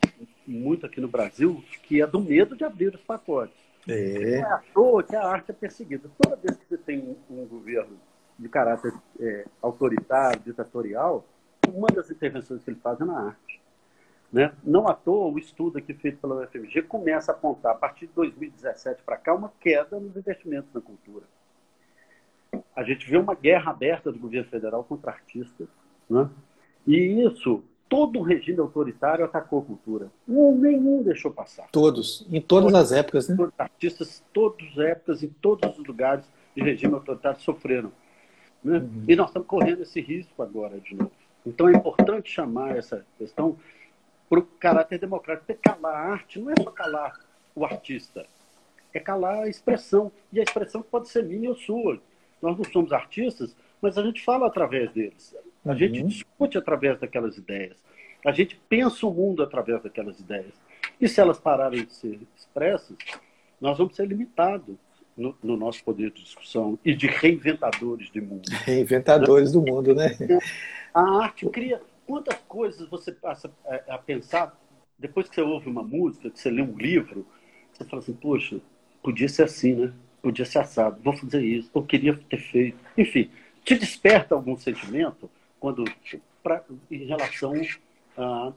muito 0.46 0.85
aqui 0.85 1.00
no 1.00 1.09
Brasil, 1.09 1.64
que 1.85 2.00
é 2.00 2.07
do 2.07 2.20
medo 2.20 2.55
de 2.55 2.64
abrir 2.64 2.94
os 2.94 3.00
pacotes. 3.00 3.63
É. 3.88 4.40
Não 4.40 4.49
é 4.49 4.53
à 4.53 4.62
toa 4.73 5.03
que 5.03 5.14
a 5.14 5.27
arte 5.27 5.51
é 5.51 5.55
perseguida. 5.55 6.11
Toda 6.23 6.37
vez 6.37 6.57
que 6.57 6.66
você 6.66 6.79
tem 6.79 7.16
um 7.31 7.47
governo 7.47 7.99
de 8.38 8.49
caráter 8.49 8.92
é, 9.20 9.47
autoritário, 9.62 10.40
ditatorial, 10.40 11.25
uma 11.68 11.87
das 11.88 12.11
intervenções 12.11 12.62
que 12.62 12.70
ele 12.70 12.81
faz 12.81 13.01
é 13.01 13.05
na 13.05 13.18
arte. 13.18 13.61
Né? 14.33 14.53
Não 14.64 14.88
à 14.88 14.94
toa, 14.94 15.33
o 15.33 15.38
estudo 15.38 15.79
aqui 15.79 15.94
feito 15.94 16.18
pela 16.18 16.42
UFMG 16.42 16.83
começa 16.83 17.31
a 17.31 17.35
apontar, 17.35 17.73
a 17.73 17.77
partir 17.77 18.09
de 18.09 18.12
2017 18.14 19.03
para 19.03 19.16
cá, 19.16 19.33
uma 19.35 19.53
queda 19.61 20.01
nos 20.01 20.16
investimentos 20.16 20.73
na 20.75 20.81
cultura. 20.81 21.25
A 22.75 22.83
gente 22.83 23.09
vê 23.09 23.16
uma 23.16 23.35
guerra 23.35 23.70
aberta 23.70 24.11
do 24.11 24.18
governo 24.18 24.49
federal 24.49 24.83
contra 24.83 25.12
artistas. 25.12 25.68
Né? 26.11 26.29
E 26.87 27.25
isso 27.25 27.62
todo 27.88 28.18
o 28.18 28.23
regime 28.23 28.61
autoritário 28.61 29.25
atacou 29.25 29.61
a 29.61 29.64
cultura. 29.64 30.11
Um, 30.29 30.57
nenhum 30.57 31.03
deixou 31.03 31.31
passar. 31.31 31.68
Todos, 31.70 32.27
em 32.31 32.40
todas 32.40 32.73
todos, 32.73 32.92
as 32.92 32.92
épocas, 32.92 33.29
né? 33.29 33.37
Todos, 33.37 33.55
artistas, 33.59 34.25
todas 34.33 34.68
as 34.73 34.79
épocas, 34.79 35.23
em 35.23 35.29
todos 35.40 35.79
os 35.79 35.87
lugares 35.87 36.25
de 36.57 36.62
regime 36.62 36.94
autoritário 36.94 37.40
sofreram. 37.40 37.92
Né? 38.62 38.79
Uhum. 38.79 39.05
E 39.07 39.16
nós 39.16 39.29
estamos 39.29 39.47
correndo 39.47 39.83
esse 39.83 40.01
risco 40.01 40.42
agora 40.42 40.81
de 40.81 40.94
novo. 40.94 41.12
Então 41.47 41.68
é 41.68 41.73
importante 41.73 42.31
chamar 42.31 42.77
essa 42.77 43.05
questão 43.18 43.57
para 44.29 44.38
o 44.38 44.42
caráter 44.42 44.99
democrático. 44.99 45.47
Porque 45.47 45.61
calar 45.61 45.94
a 45.94 46.12
arte 46.12 46.40
não 46.40 46.51
é 46.51 46.55
só 46.62 46.70
calar 46.70 47.20
o 47.55 47.64
artista, 47.64 48.27
é 48.92 48.99
calar 48.99 49.44
a 49.44 49.49
expressão. 49.49 50.11
E 50.33 50.40
a 50.40 50.42
expressão 50.42 50.83
pode 50.83 51.09
ser 51.09 51.25
minha 51.25 51.51
ou 51.51 51.57
sua. 51.57 52.01
Nós 52.40 52.57
não 52.57 52.64
somos 52.64 52.92
artistas, 52.92 53.55
mas 53.81 53.99
a 53.99 54.03
gente 54.03 54.25
fala 54.25 54.47
através 54.47 54.90
deles. 54.92 55.35
A 55.64 55.70
uhum. 55.70 55.77
gente 55.77 56.03
discute 56.03 56.59
através 56.59 56.98
daquelas 56.98 57.37
ideias. 57.37 57.83
A 58.24 58.33
gente 58.33 58.61
pensa 58.68 59.07
o 59.07 59.12
mundo 59.12 59.42
através 59.42 59.83
daquelas 59.83 60.18
ideias. 60.18 60.55
E 61.00 61.09
se 61.09 61.20
elas 61.20 61.38
pararem 61.38 61.85
de 61.85 61.92
ser 61.92 62.20
expressas, 62.37 62.96
nós 63.61 63.79
vamos 63.79 63.96
ser 63.96 64.07
limitados 64.07 64.77
no, 65.16 65.37
no 65.42 65.57
nosso 65.57 65.83
poder 65.85 66.11
de 66.11 66.22
discussão 66.22 66.79
e 66.85 66.94
de 66.94 67.07
reinventadores 67.07 68.11
de 68.11 68.20
mundo. 68.20 68.48
Reinventadores 68.64 69.53
do 69.53 69.61
mundo, 69.61 69.94
né? 69.94 70.16
A 70.92 71.22
arte 71.22 71.48
cria. 71.48 71.81
Quantas 72.07 72.38
coisas 72.46 72.88
você 72.88 73.12
passa 73.12 73.50
a, 73.66 73.94
a 73.94 73.98
pensar 73.98 74.59
depois 74.98 75.29
que 75.29 75.35
você 75.35 75.42
ouve 75.42 75.68
uma 75.68 75.83
música, 75.83 76.31
que 76.31 76.38
você 76.38 76.50
lê 76.50 76.62
um 76.62 76.77
livro, 76.77 77.27
você 77.72 77.85
fala 77.85 78.00
assim, 78.00 78.12
poxa, 78.12 78.61
podia 79.03 79.29
ser 79.29 79.44
assim, 79.44 79.74
né? 79.74 79.92
Podia 80.22 80.44
ser 80.44 80.59
assado, 80.59 81.00
vou 81.03 81.14
fazer 81.14 81.42
isso, 81.44 81.70
eu 81.74 81.83
queria 81.83 82.18
ter 82.29 82.38
feito. 82.38 82.79
Enfim, 82.96 83.31
te 83.64 83.77
desperta 83.77 84.35
algum 84.35 84.57
sentimento 84.57 85.29
quando 85.64 85.83
pra, 86.42 86.62
em 86.90 87.07
relação 87.07 87.55
a, 88.18 88.53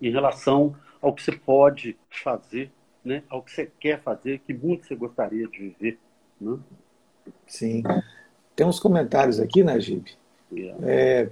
em 0.00 0.08
relação 0.08 0.76
ao 1.02 1.12
que 1.12 1.20
você 1.20 1.32
pode 1.32 1.96
fazer, 2.08 2.70
né, 3.04 3.24
ao 3.28 3.42
que 3.42 3.50
você 3.50 3.68
quer 3.80 4.00
fazer, 4.00 4.38
que 4.46 4.54
muito 4.54 4.86
você 4.86 4.94
gostaria 4.94 5.48
de 5.48 5.58
viver. 5.58 5.98
Né? 6.40 6.58
Sim. 7.44 7.82
Tem 8.54 8.64
uns 8.64 8.78
comentários 8.78 9.40
aqui, 9.40 9.64
Najib. 9.64 10.06
Yeah. 10.52 10.78
É, 10.88 11.28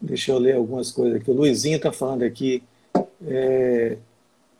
deixa 0.00 0.30
eu 0.30 0.38
ler 0.38 0.54
algumas 0.54 0.92
coisas 0.92 1.20
aqui. 1.20 1.28
O 1.28 1.34
Luizinho 1.34 1.78
está 1.78 1.90
falando 1.90 2.22
aqui. 2.22 2.62
É, 3.26 3.98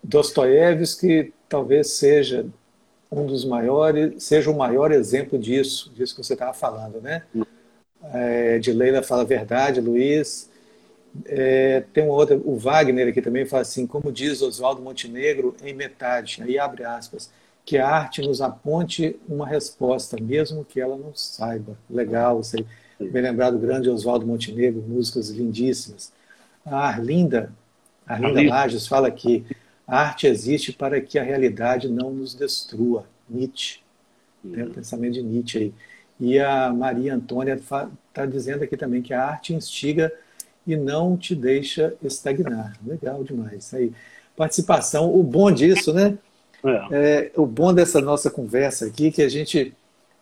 Dostoiévski 0.03 1.33
talvez 1.49 1.91
seja 1.93 2.47
um 3.13 3.27
dos 3.27 3.45
maiores, 3.45 4.25
seja 4.25 4.51
o 4.51 4.59
maior 4.59 4.91
exemplo 4.91 5.39
disso, 5.39 5.93
disso 5.95 6.17
que 6.17 6.25
você 6.25 6.33
estava 6.33 6.53
falando, 6.53 7.01
né? 7.01 7.23
Uhum 7.33 7.45
é, 8.13 8.59
de 8.59 8.73
Leila 8.73 9.03
fala 9.03 9.25
verdade, 9.25 9.81
Luiz. 9.81 10.51
É, 11.27 11.85
tem 11.93 12.05
uma 12.05 12.15
outra, 12.15 12.37
o 12.37 12.57
Wagner 12.57 13.09
aqui 13.09 13.21
também 13.21 13.45
fala 13.45 13.63
assim, 13.63 13.87
como 13.87 14.11
diz 14.11 14.41
Oswaldo 14.41 14.81
Montenegro 14.81 15.55
em 15.63 15.75
metade, 15.75 16.43
aí 16.43 16.59
abre 16.59 16.85
aspas, 16.85 17.31
que 17.67 17.77
a 17.77 17.87
arte 17.87 18.23
nos 18.23 18.41
aponte 18.41 19.17
uma 19.29 19.47
resposta, 19.47 20.17
mesmo 20.21 20.65
que 20.65 20.81
ela 20.81 20.97
não 20.97 21.15
saiba. 21.15 21.77
Legal, 21.89 22.41
aí. 22.55 23.11
bem 23.11 23.23
lembrado, 23.23 23.57
o 23.57 23.59
grande 23.59 23.91
Oswaldo 23.91 24.27
Montenegro, 24.27 24.83
músicas 24.83 25.29
lindíssimas. 25.29 26.13
A 26.65 26.89
Arlinda, 26.89 27.53
Arlinda. 28.07 28.43
Lages 28.43 28.87
fala 28.87 29.11
que 29.11 29.45
a 29.87 30.01
arte 30.01 30.27
existe 30.27 30.73
para 30.73 31.01
que 31.01 31.19
a 31.19 31.23
realidade 31.23 31.89
não 31.89 32.11
nos 32.11 32.35
destrua. 32.35 33.07
Nietzsche. 33.29 33.81
Uhum. 34.45 34.53
Tem 34.53 34.65
o 34.65 34.71
pensamento 34.71 35.15
de 35.15 35.23
Nietzsche 35.23 35.59
aí. 35.59 35.75
E 36.25 36.39
a 36.39 36.73
Maria 36.73 37.17
Antônia 37.17 37.55
está 37.55 38.27
dizendo 38.31 38.63
aqui 38.63 38.77
também 38.77 39.03
que 39.03 39.13
a 39.13 39.25
arte 39.25 39.53
instiga 39.53 40.13
e 40.65 40.77
não 40.77 41.17
te 41.17 41.35
deixa 41.35 41.95
estagnar. 42.01 42.77
Legal 42.87 43.25
demais. 43.25 43.75
Aí, 43.75 43.93
participação, 44.37 45.13
o 45.13 45.21
bom 45.21 45.51
disso, 45.51 45.93
né? 45.93 46.17
É. 46.65 46.87
É, 46.93 47.33
o 47.35 47.45
bom 47.45 47.75
dessa 47.75 48.01
nossa 48.01 48.31
conversa 48.31 48.87
aqui, 48.87 49.11
que 49.11 49.21
a 49.21 49.29
gente 49.29 49.75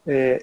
é, 0.06 0.42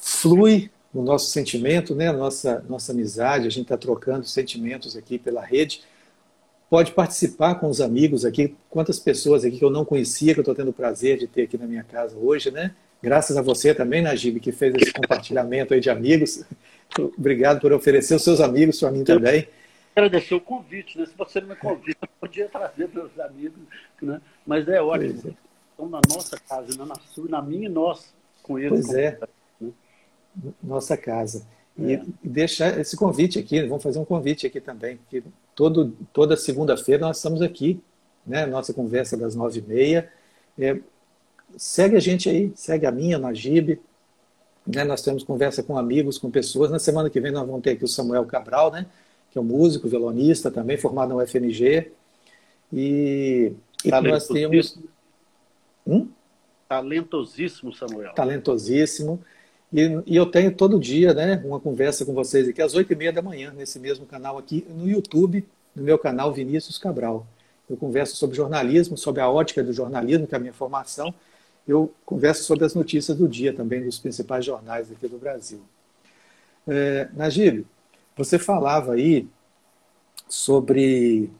flui 0.00 0.68
o 0.92 1.00
nosso 1.00 1.30
sentimento, 1.30 1.94
né? 1.94 2.10
nossa, 2.10 2.60
nossa 2.68 2.90
amizade, 2.90 3.46
a 3.46 3.50
gente 3.50 3.66
está 3.66 3.76
trocando 3.76 4.26
sentimentos 4.26 4.96
aqui 4.96 5.16
pela 5.16 5.44
rede. 5.44 5.84
Pode 6.68 6.90
participar 6.90 7.54
com 7.54 7.68
os 7.68 7.80
amigos 7.80 8.24
aqui. 8.24 8.56
Quantas 8.68 8.98
pessoas 8.98 9.44
aqui 9.44 9.58
que 9.58 9.64
eu 9.64 9.70
não 9.70 9.84
conhecia, 9.84 10.34
que 10.34 10.40
eu 10.40 10.42
estou 10.42 10.56
tendo 10.56 10.70
o 10.70 10.74
prazer 10.74 11.18
de 11.18 11.28
ter 11.28 11.42
aqui 11.42 11.56
na 11.56 11.68
minha 11.68 11.84
casa 11.84 12.16
hoje, 12.16 12.50
né? 12.50 12.74
Graças 13.04 13.36
a 13.36 13.42
você 13.42 13.74
também, 13.74 14.00
Najib, 14.00 14.40
que 14.40 14.50
fez 14.50 14.74
esse 14.76 14.90
compartilhamento 14.90 15.74
aí 15.74 15.80
de 15.80 15.90
amigos. 15.90 16.42
Obrigado 17.18 17.60
por 17.60 17.70
oferecer 17.70 18.14
os 18.14 18.24
seus 18.24 18.40
amigos 18.40 18.80
para 18.80 18.90
mim 18.90 19.04
também. 19.04 19.46
Agradecer 19.94 20.34
o 20.34 20.40
convite, 20.40 20.98
né? 20.98 21.04
Se 21.04 21.12
você 21.14 21.38
não 21.38 21.48
me 21.48 21.56
convida, 21.56 21.98
eu 22.00 22.08
podia 22.18 22.48
trazer 22.48 22.88
meus 22.94 23.20
amigos, 23.20 23.58
né? 24.00 24.22
Mas 24.46 24.66
é 24.68 24.80
ótimo. 24.80 25.20
É. 25.22 25.34
Estão 25.70 25.88
na 25.90 26.00
nossa 26.08 26.40
casa, 26.48 26.84
na 26.86 26.94
sua, 26.94 27.28
na 27.28 27.42
minha 27.42 27.66
e 27.66 27.68
nossa, 27.68 28.08
com 28.42 28.58
eles. 28.58 28.86
Pois 28.86 28.94
é. 28.94 29.18
Né? 29.60 29.70
Nossa 30.62 30.96
casa. 30.96 31.46
E 31.78 31.92
é. 31.92 32.02
deixar 32.22 32.80
esse 32.80 32.96
convite 32.96 33.38
aqui, 33.38 33.62
vamos 33.64 33.82
fazer 33.82 33.98
um 33.98 34.04
convite 34.06 34.46
aqui 34.46 34.62
também, 34.62 34.98
que 35.10 35.22
todo, 35.54 35.94
toda 36.10 36.38
segunda-feira 36.38 37.02
nós 37.02 37.18
estamos 37.18 37.42
aqui, 37.42 37.78
né? 38.26 38.46
Nossa 38.46 38.72
conversa 38.72 39.14
das 39.14 39.34
nove 39.34 39.58
e 39.58 39.62
meia. 39.62 40.10
É, 40.58 40.78
segue 41.56 41.96
a 41.96 42.00
gente 42.00 42.28
aí, 42.28 42.52
segue 42.54 42.86
a 42.86 42.92
minha, 42.92 43.18
Najib. 43.18 43.80
Né, 44.66 44.82
nós 44.84 45.02
temos 45.02 45.22
conversa 45.22 45.62
com 45.62 45.76
amigos, 45.76 46.18
com 46.18 46.30
pessoas. 46.30 46.70
Na 46.70 46.78
semana 46.78 47.10
que 47.10 47.20
vem 47.20 47.32
nós 47.32 47.46
vamos 47.46 47.62
ter 47.62 47.70
aqui 47.70 47.84
o 47.84 47.88
Samuel 47.88 48.24
Cabral, 48.24 48.72
né, 48.72 48.86
que 49.30 49.38
é 49.38 49.40
um 49.40 49.44
músico, 49.44 49.88
violonista, 49.88 50.50
também 50.50 50.76
formado 50.76 51.10
na 51.10 51.16
UFMG. 51.16 51.90
E, 52.72 53.52
e 53.84 53.90
nós 53.90 54.26
temos. 54.26 54.78
Hum? 55.86 56.08
Talentosíssimo, 56.68 57.72
Samuel. 57.74 58.14
Talentosíssimo. 58.14 59.22
E, 59.72 59.80
e, 60.06 60.16
eu 60.16 60.26
tenho 60.26 60.54
todo 60.54 60.78
dia 60.78 61.12
né, 61.12 61.42
uma 61.44 61.60
conversa 61.60 62.04
com 62.04 62.14
vocês 62.14 62.48
aqui 62.48 62.62
às 62.62 62.74
oito 62.74 62.92
e 62.92 62.96
meia 62.96 63.12
da 63.12 63.20
manhã, 63.20 63.52
nesse 63.54 63.78
mesmo 63.78 64.06
canal 64.06 64.38
aqui, 64.38 64.64
no 64.70 64.88
YouTube, 64.88 65.44
no 65.74 65.82
meu 65.82 65.98
canal 65.98 66.32
Vinícius 66.32 66.78
Cabral. 66.78 67.26
Eu 67.68 67.76
converso 67.76 68.16
sobre 68.16 68.36
jornalismo, 68.36 68.96
sobre 68.96 69.20
a 69.20 69.28
ótica 69.28 69.62
do 69.62 69.72
jornalismo, 69.72 70.26
que 70.26 70.34
é 70.34 70.38
a 70.38 70.40
minha 70.40 70.52
formação, 70.52 71.12
eu 71.66 71.92
converso 72.04 72.44
sobre 72.44 72.64
as 72.64 72.74
notícias 72.74 73.16
do 73.16 73.26
dia 73.26 73.52
também, 73.52 73.82
dos 73.82 73.98
principais 73.98 74.44
jornais 74.44 74.90
aqui 74.92 75.08
do 75.08 75.18
Brasil. 75.18 75.62
É, 76.66 77.08
Najib, 77.14 77.66
você 78.16 78.38
falava 78.38 78.92
aí 78.92 79.26
sobre. 80.28 81.30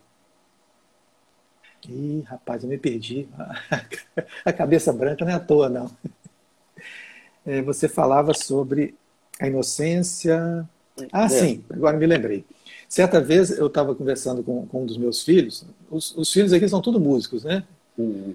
Ih, 1.87 2.23
rapaz, 2.27 2.63
eu 2.63 2.71
me 2.71 2.79
perdi. 2.79 3.29
A 4.45 4.53
cabeça 4.53 4.93
branca 4.93 5.25
não 5.25 5.33
é 5.33 5.35
à 5.35 5.41
toa, 5.41 5.69
não. 5.69 5.91
É, 7.45 7.61
você 7.61 7.89
falava 7.89 8.33
sobre 8.33 8.95
a 9.39 9.47
inocência. 9.47 10.67
Ah, 11.13 11.25
é. 11.25 11.29
sim, 11.29 11.65
agora 11.69 11.99
me 11.99 12.07
lembrei. 12.07 12.45
Certa 12.89 13.21
vez 13.21 13.51
eu 13.51 13.67
estava 13.67 13.95
conversando 13.95 14.43
com, 14.43 14.67
com, 14.67 14.83
um 14.83 14.87
dos 14.87 14.97
meus 14.97 15.23
filhos. 15.23 15.67
Os, 15.91 16.17
os 16.17 16.33
filhos 16.33 16.55
aqui 16.55 16.67
são 16.67 16.81
tudo 16.81 16.99
músicos, 16.99 17.45
né? 17.45 17.65
Uhum 17.99 18.35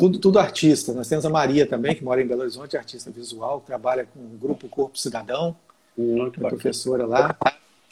tudo, 0.00 0.18
tudo 0.18 0.38
artista. 0.38 0.94
Nós 0.94 1.08
temos 1.08 1.26
a 1.26 1.30
Maria 1.30 1.66
também, 1.66 1.94
que 1.94 2.02
mora 2.02 2.22
em 2.22 2.26
Belo 2.26 2.40
Horizonte, 2.40 2.76
artista 2.76 3.10
visual, 3.10 3.60
trabalha 3.60 4.06
com 4.06 4.18
o 4.18 4.38
grupo 4.40 4.68
Corpo 4.68 4.98
Cidadão, 4.98 5.54
Muito 5.96 6.44
é 6.44 6.48
professora 6.48 7.06
lá. 7.06 7.36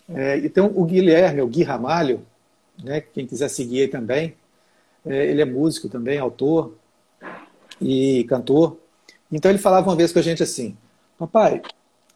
É, 0.08 0.38
e 0.38 0.48
tem 0.48 0.64
o 0.64 0.84
Guilherme, 0.84 1.42
o 1.42 1.46
Gui 1.46 1.62
Ramalho, 1.62 2.24
né, 2.82 3.00
quem 3.02 3.26
quiser 3.26 3.48
seguir 3.48 3.82
aí 3.82 3.88
também. 3.88 4.34
É, 5.04 5.26
ele 5.26 5.42
é 5.42 5.44
músico 5.44 5.88
também, 5.88 6.18
autor 6.18 6.74
e 7.80 8.24
cantor. 8.24 8.78
Então 9.30 9.50
ele 9.50 9.58
falava 9.58 9.88
uma 9.88 9.96
vez 9.96 10.10
com 10.10 10.18
a 10.18 10.22
gente 10.22 10.42
assim: 10.42 10.76
Papai, 11.18 11.60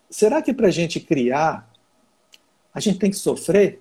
será 0.08 0.40
que 0.40 0.54
para 0.54 0.68
a 0.68 0.70
gente 0.70 0.98
criar, 1.00 1.70
a 2.72 2.80
gente 2.80 2.98
tem 2.98 3.10
que 3.10 3.16
sofrer? 3.16 3.80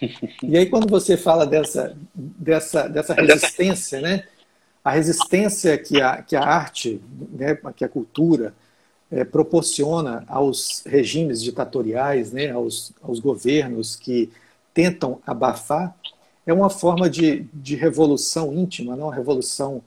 E 0.42 0.58
aí 0.58 0.66
quando 0.66 0.90
você 0.90 1.16
fala 1.16 1.46
dessa, 1.46 1.96
dessa, 2.14 2.86
dessa 2.88 3.14
resistência, 3.14 4.00
né? 4.00 4.24
A 4.84 4.90
resistência 4.90 5.76
que 5.76 6.00
a, 6.00 6.22
que 6.22 6.34
a 6.34 6.42
arte, 6.42 7.00
né, 7.32 7.58
que 7.76 7.84
a 7.84 7.88
cultura 7.88 8.54
é, 9.10 9.24
proporciona 9.24 10.24
aos 10.26 10.82
regimes 10.86 11.42
ditatoriais, 11.42 12.32
né, 12.32 12.50
aos, 12.50 12.92
aos 13.02 13.18
governos 13.18 13.96
que 13.96 14.30
tentam 14.72 15.20
abafar, 15.26 15.94
é 16.46 16.52
uma 16.52 16.70
forma 16.70 17.10
de, 17.10 17.46
de 17.52 17.76
revolução 17.76 18.52
íntima, 18.52 18.96
não? 18.96 19.06
Uma 19.06 19.14
revolução, 19.14 19.82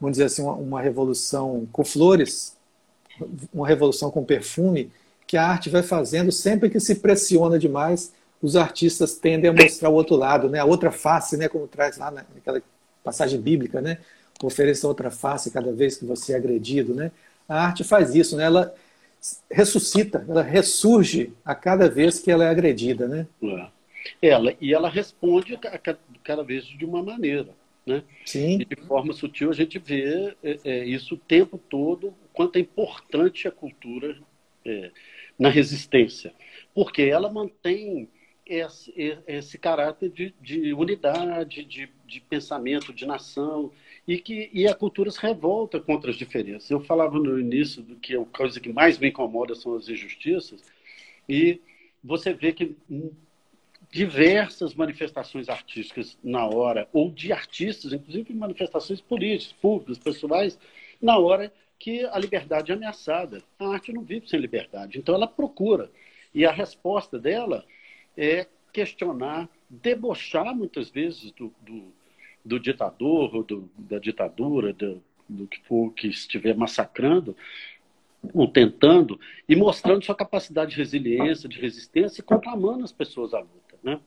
vamos 0.00 0.14
dizer 0.14 0.24
assim, 0.24 0.42
uma, 0.42 0.54
uma 0.54 0.80
revolução 0.80 1.68
com 1.72 1.84
flores, 1.84 2.56
uma 3.52 3.66
revolução 3.68 4.10
com 4.10 4.24
perfume, 4.24 4.90
que 5.26 5.36
a 5.36 5.46
arte 5.46 5.68
vai 5.68 5.82
fazendo 5.82 6.32
sempre 6.32 6.70
que 6.70 6.80
se 6.80 6.96
pressiona 6.96 7.58
demais, 7.58 8.12
os 8.42 8.56
artistas 8.56 9.16
tendem 9.16 9.50
a 9.50 9.52
mostrar 9.52 9.90
o 9.90 9.94
outro 9.94 10.16
lado, 10.16 10.48
né, 10.48 10.58
a 10.58 10.64
outra 10.64 10.90
face, 10.90 11.36
né, 11.36 11.48
como 11.48 11.68
traz 11.68 11.98
lá 11.98 12.10
naquela 12.10 12.62
passagem 13.04 13.40
bíblica, 13.40 13.80
né, 13.80 13.98
ofereça 14.46 14.88
outra 14.88 15.10
face 15.10 15.50
cada 15.50 15.72
vez 15.72 15.96
que 15.96 16.04
você 16.04 16.32
é 16.32 16.36
agredido, 16.36 16.94
né? 16.94 17.10
A 17.48 17.64
arte 17.64 17.84
faz 17.84 18.14
isso, 18.14 18.36
né? 18.36 18.44
Ela 18.44 18.74
ressuscita, 19.50 20.24
ela 20.28 20.42
ressurge 20.42 21.32
a 21.44 21.54
cada 21.54 21.88
vez 21.88 22.20
que 22.20 22.30
ela 22.30 22.44
é 22.44 22.48
agredida, 22.48 23.06
né? 23.06 23.26
É. 23.42 23.66
Ela 24.22 24.54
e 24.60 24.72
ela 24.72 24.88
responde 24.88 25.58
cada 26.24 26.42
vez 26.42 26.64
de 26.64 26.84
uma 26.84 27.02
maneira, 27.02 27.50
né? 27.84 28.02
Sim. 28.24 28.60
E 28.60 28.64
de 28.64 28.76
forma 28.86 29.12
sutil 29.12 29.50
a 29.50 29.54
gente 29.54 29.78
vê 29.78 30.34
é, 30.42 30.58
é, 30.64 30.84
isso 30.84 31.14
o 31.14 31.18
tempo 31.18 31.58
todo, 31.58 32.08
o 32.08 32.14
quanto 32.32 32.56
é 32.56 32.60
importante 32.60 33.46
a 33.46 33.50
cultura 33.50 34.16
é, 34.64 34.90
na 35.38 35.48
resistência, 35.48 36.32
porque 36.74 37.02
ela 37.02 37.30
mantém 37.30 38.08
esse, 38.46 38.92
esse 39.26 39.58
caráter 39.58 40.10
de, 40.10 40.34
de 40.40 40.72
unidade, 40.74 41.64
de, 41.64 41.88
de 42.06 42.20
pensamento, 42.20 42.92
de 42.92 43.06
nação 43.06 43.70
e 44.06 44.18
que 44.18 44.50
e 44.52 44.66
a 44.66 44.74
cultura 44.74 45.10
se 45.10 45.20
revolta 45.20 45.80
contra 45.80 46.10
as 46.10 46.16
diferenças. 46.16 46.70
Eu 46.70 46.80
falava 46.80 47.18
no 47.18 47.38
início 47.38 47.82
do 47.82 47.96
que 47.96 48.16
a 48.16 48.24
coisa 48.24 48.60
que 48.60 48.72
mais 48.72 48.98
me 48.98 49.08
incomoda 49.08 49.54
são 49.54 49.74
as 49.74 49.88
injustiças 49.88 50.62
e 51.28 51.60
você 52.02 52.32
vê 52.32 52.52
que 52.52 52.76
diversas 53.90 54.74
manifestações 54.74 55.48
artísticas 55.48 56.16
na 56.22 56.46
hora 56.46 56.88
ou 56.92 57.10
de 57.10 57.32
artistas, 57.32 57.92
inclusive 57.92 58.32
manifestações 58.32 59.00
políticas, 59.00 59.52
públicas, 59.60 59.98
pessoais, 59.98 60.58
na 61.00 61.18
hora 61.18 61.52
que 61.78 62.04
a 62.04 62.18
liberdade 62.18 62.70
é 62.70 62.74
ameaçada. 62.74 63.42
A 63.58 63.68
arte 63.68 63.92
não 63.92 64.02
vive 64.02 64.28
sem 64.28 64.38
liberdade, 64.38 64.98
então 64.98 65.14
ela 65.14 65.26
procura 65.26 65.90
e 66.34 66.46
a 66.46 66.52
resposta 66.52 67.18
dela 67.18 67.64
é 68.16 68.46
questionar, 68.72 69.48
debochar 69.68 70.54
muitas 70.54 70.90
vezes 70.90 71.32
do, 71.32 71.52
do 71.60 71.92
do 72.44 72.58
ditador, 72.58 73.44
do, 73.44 73.70
da 73.76 73.98
ditadura, 73.98 74.72
do, 74.72 75.02
do 75.28 75.46
que 75.46 75.60
for 75.62 75.92
que 75.92 76.08
estiver 76.08 76.56
massacrando, 76.56 77.36
ou 78.34 78.46
tentando, 78.46 79.18
e 79.48 79.56
mostrando 79.56 80.04
sua 80.04 80.14
capacidade 80.14 80.72
de 80.72 80.76
resiliência, 80.76 81.48
de 81.48 81.58
resistência 81.58 82.20
e 82.20 82.24
conclamando 82.24 82.84
as 82.84 82.92
pessoas 82.92 83.32
à 83.32 83.38
luta. 83.40 83.78
Né? 83.82 83.98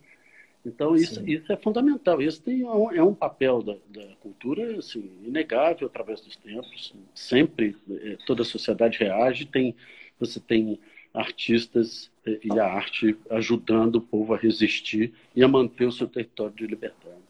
Então, 0.66 0.96
isso, 0.96 1.28
isso 1.28 1.52
é 1.52 1.58
fundamental. 1.58 2.22
Isso 2.22 2.42
tem, 2.42 2.62
é 2.62 3.04
um 3.04 3.14
papel 3.14 3.62
da, 3.62 3.76
da, 3.90 4.16
cultura 4.22 4.78
assim, 4.78 5.10
inegável 5.24 5.88
através 5.88 6.22
dos 6.22 6.38
tempos. 6.38 6.94
Sempre 7.14 7.76
é, 7.90 8.18
toda 8.26 8.44
a 8.44 8.46
sociedade 8.46 9.00
reage. 9.00 9.46
Tem, 9.46 9.76
você 10.20 10.40
tem 10.40 10.80
artistas 11.14 12.10
é, 12.26 12.40
e 12.44 12.60
a 12.60 12.66
arte 12.66 13.18
ajudando 13.30 13.98
o 13.98 14.02
povo 14.02 14.34
a 14.34 14.38
resistir 14.38 15.14
e 15.36 15.44
a 15.44 15.48
manter 15.48 15.86
o 15.86 15.92
seu 15.92 16.08
território 16.08 16.56
de 16.56 16.66
liberdade. 16.66 17.23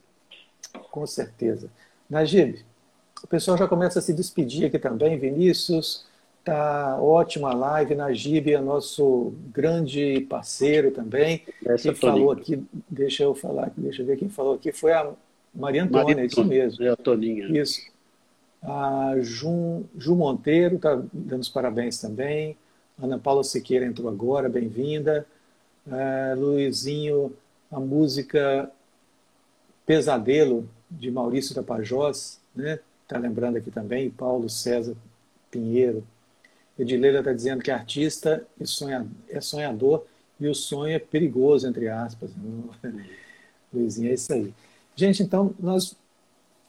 Com 0.91 1.05
certeza. 1.07 1.69
Najib, 2.09 2.63
o 3.23 3.27
pessoal 3.27 3.57
já 3.57 3.67
começa 3.67 3.99
a 3.99 4.01
se 4.01 4.13
despedir 4.13 4.65
aqui 4.65 4.77
também. 4.77 5.17
Vinícius, 5.17 6.05
tá 6.43 6.97
ótima 7.01 7.51
a 7.51 7.55
live. 7.55 7.95
Najib 7.95 8.53
é 8.53 8.59
nosso 8.59 9.33
grande 9.53 10.21
parceiro 10.29 10.91
também. 10.91 11.43
Essa 11.65 11.83
quem 11.83 11.95
falou 11.95 12.31
aqui, 12.31 12.63
deixa 12.89 13.23
eu 13.23 13.33
falar, 13.33 13.71
deixa 13.77 14.01
eu 14.01 14.05
ver 14.05 14.17
quem 14.17 14.29
falou 14.29 14.55
aqui, 14.55 14.71
foi 14.71 14.91
a 14.91 15.09
Maria 15.53 15.83
Antônia, 15.83 16.15
Maria, 16.15 16.25
isso 16.25 16.43
mesmo. 16.43 16.83
É 16.83 16.89
a 16.89 16.95
Toninha. 16.95 17.47
Isso. 17.47 17.81
A 18.61 19.15
Ju, 19.19 19.83
Ju 19.97 20.15
Monteiro 20.15 20.75
está 20.75 21.01
dando 21.11 21.41
os 21.41 21.49
parabéns 21.49 21.99
também. 21.99 22.57
Ana 23.01 23.19
Paula 23.19 23.43
Siqueira 23.43 23.85
entrou 23.85 24.09
agora, 24.09 24.49
bem-vinda. 24.49 25.25
Uh, 25.85 26.39
Luizinho, 26.39 27.33
a 27.71 27.79
música 27.79 28.71
Pesadelo, 29.85 30.67
de 30.89 31.11
Maurício 31.11 31.55
Tapajós, 31.55 32.39
né? 32.55 32.79
Está 33.03 33.17
lembrando 33.17 33.57
aqui 33.57 33.69
também, 33.69 34.09
Paulo 34.09 34.49
César 34.49 34.95
Pinheiro. 35.51 36.03
Edileira 36.77 37.19
está 37.19 37.33
dizendo 37.33 37.61
que 37.61 37.69
artista 37.69 38.45
é 39.29 39.41
sonhador 39.41 40.05
e 40.39 40.47
o 40.47 40.55
sonho 40.55 40.95
é 40.95 40.99
perigoso, 40.99 41.67
entre 41.67 41.87
aspas. 41.89 42.31
Luizinho, 43.73 44.09
é 44.09 44.13
isso 44.13 44.33
aí. 44.33 44.53
Gente, 44.95 45.21
então 45.21 45.53
nós 45.59 45.95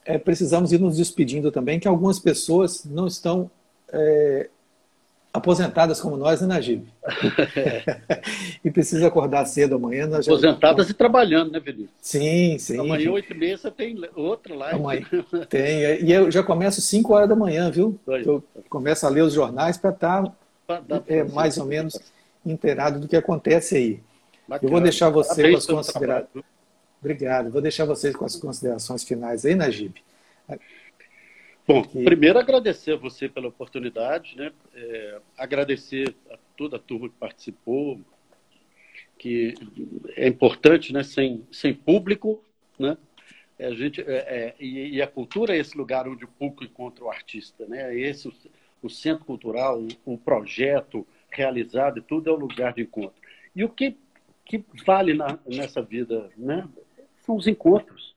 é, 0.05 0.19
precisamos 0.19 0.73
ir 0.73 0.81
nos 0.81 0.97
despedindo 0.97 1.51
também, 1.51 1.81
que 1.81 1.89
algumas 1.89 2.19
pessoas 2.19 2.85
não 2.85 3.07
estão 3.07 3.51
é, 3.89 4.51
aposentadas 5.35 6.01
como 6.01 6.17
nós, 6.17 6.41
né, 6.41 6.47
Najib? 6.47 6.87
e 8.65 8.71
precisa 8.71 9.09
acordar 9.09 9.45
cedo 9.47 9.75
amanhã. 9.75 10.09
Aposentadas 10.17 10.87
já... 10.87 10.93
e 10.93 10.95
trabalhando, 10.95 11.51
né, 11.51 11.59
Vinícius? 11.59 11.91
Sim, 12.01 12.57
sim. 12.57 12.79
Amanhã, 12.79 13.11
oito 13.11 13.33
e 13.33 13.37
meia, 13.37 13.59
você 13.59 13.69
tem 13.69 14.01
outra 14.15 14.55
live. 14.55 14.77
Amanhã, 14.79 15.07
tem. 15.51 16.05
E 16.05 16.13
eu 16.13 16.31
já 16.31 16.45
começo 16.45 16.81
cinco 16.81 17.13
horas 17.13 17.29
da 17.29 17.35
manhã, 17.35 17.69
viu? 17.69 17.99
Eu 18.07 18.45
começo 18.71 19.05
a 19.05 19.09
ler 19.09 19.23
os 19.23 19.33
jornais 19.33 19.77
para 19.77 19.91
estar 19.91 20.23
tá, 20.69 20.83
é, 21.09 21.25
mais 21.25 21.59
ou 21.59 21.67
menos 21.67 21.99
inteirado 22.47 23.01
do 23.01 23.09
que 23.09 23.17
acontece 23.17 23.77
aí. 23.77 24.01
Bacana. 24.47 24.69
Eu 24.69 24.71
vou 24.71 24.81
deixar 24.81 25.11
você 25.11 25.51
com 25.51 25.57
as 25.57 25.67
considerações. 25.67 26.45
Obrigado. 27.01 27.51
Vou 27.51 27.61
deixar 27.61 27.85
vocês 27.85 28.15
com 28.15 28.25
as 28.25 28.37
considerações 28.37 29.03
finais 29.03 29.45
aí, 29.45 29.57
Najib. 29.57 30.01
Bom, 31.67 31.83
primeiro 31.83 32.39
agradecer 32.39 32.93
a 32.93 32.97
você 32.97 33.27
pela 33.27 33.49
oportunidade, 33.49 34.37
né? 34.37 34.53
É, 34.75 35.21
agradecer 35.39 36.15
a 36.31 36.37
toda 36.55 36.77
a 36.77 36.79
turma 36.79 37.09
que 37.09 37.15
participou, 37.15 37.99
que 39.17 39.55
é 40.15 40.29
importante, 40.29 40.93
né? 40.93 41.03
Sem, 41.03 41.47
sem 41.51 41.73
público, 41.73 42.45
né? 42.79 42.99
É, 43.59 43.67
a 43.67 43.75
gente, 43.75 44.03
é, 44.03 44.05
é, 44.13 44.55
e, 44.61 44.97
e, 44.97 45.03
a 45.03 45.07
cultura 45.07 45.57
é 45.57 45.59
esse 45.59 45.75
lugar 45.75 46.07
onde 46.07 46.25
o 46.25 46.29
público 46.29 46.65
encontra 46.65 47.05
o 47.05 47.11
artista, 47.11 47.67
né? 47.67 47.95
É 47.95 47.99
esse 47.99 48.29
o, 48.29 48.33
o 48.83 48.91
centro 48.91 49.25
cultural, 49.25 49.81
o, 49.81 50.15
o, 50.15 50.19
projeto 50.19 51.07
realizado, 51.31 52.03
tudo 52.03 52.29
é 52.29 52.33
o 52.33 52.37
lugar 52.37 52.75
de 52.75 52.83
encontro. 52.83 53.15
E 53.57 53.65
o 53.65 53.71
que, 53.71 53.97
que 54.45 54.63
vale 54.85 55.15
na, 55.15 55.39
nessa 55.47 55.81
vida, 55.81 56.31
né? 56.37 56.69
São 57.25 57.37
os 57.37 57.47
encontros 57.47 58.14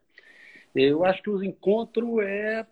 eu 0.76 1.04
acho 1.04 1.22
que 1.24 1.30
o 1.30 1.44
encontro 1.44 2.22
é. 2.22 2.66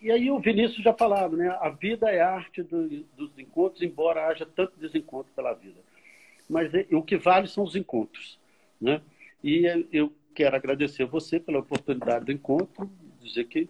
E 0.00 0.10
aí 0.10 0.30
o 0.30 0.40
Vinícius 0.40 0.82
já 0.82 0.92
falava, 0.92 1.36
né? 1.36 1.48
A 1.60 1.70
vida 1.70 2.10
é 2.10 2.20
arte 2.20 2.62
do, 2.62 2.88
dos 3.16 3.38
encontros, 3.38 3.82
embora 3.82 4.26
haja 4.26 4.46
tanto 4.46 4.78
desencontro 4.78 5.32
pela 5.34 5.52
vida. 5.52 5.80
Mas 6.48 6.72
é, 6.74 6.86
o 6.92 7.02
que 7.02 7.16
vale 7.16 7.46
são 7.46 7.64
os 7.64 7.76
encontros, 7.76 8.38
né? 8.80 9.00
E 9.42 9.64
eu 9.92 10.12
quero 10.34 10.56
agradecer 10.56 11.04
a 11.04 11.06
você 11.06 11.38
pela 11.38 11.58
oportunidade 11.58 12.26
do 12.26 12.32
encontro, 12.32 12.90
dizer 13.20 13.44
que 13.44 13.68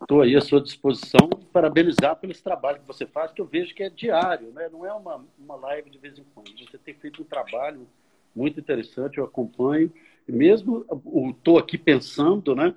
estou 0.00 0.20
aí 0.20 0.36
à 0.36 0.40
sua 0.40 0.60
disposição, 0.60 1.28
parabenizar 1.52 2.16
pelo 2.16 2.34
trabalho 2.34 2.80
que 2.80 2.86
você 2.86 3.06
faz, 3.06 3.32
que 3.32 3.40
eu 3.40 3.46
vejo 3.46 3.74
que 3.74 3.82
é 3.82 3.90
diário, 3.90 4.52
né? 4.52 4.68
não 4.70 4.84
é 4.84 4.92
uma, 4.92 5.24
uma 5.38 5.56
live 5.56 5.90
de 5.90 5.98
vez 5.98 6.18
em 6.18 6.24
quando. 6.34 6.50
Você 6.58 6.78
tem 6.78 6.94
feito 6.94 7.22
um 7.22 7.24
trabalho 7.24 7.86
muito 8.34 8.58
interessante, 8.60 9.18
eu 9.18 9.24
acompanho 9.24 9.92
mesmo 10.32 10.86
estou 11.30 11.58
aqui 11.58 11.76
pensando, 11.76 12.54
né? 12.54 12.74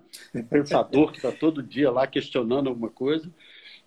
Pensador 0.50 1.12
que 1.12 1.18
está 1.18 1.32
todo 1.32 1.64
dia 1.64 1.90
lá 1.90 2.06
questionando 2.06 2.68
alguma 2.68 2.90
coisa. 2.90 3.32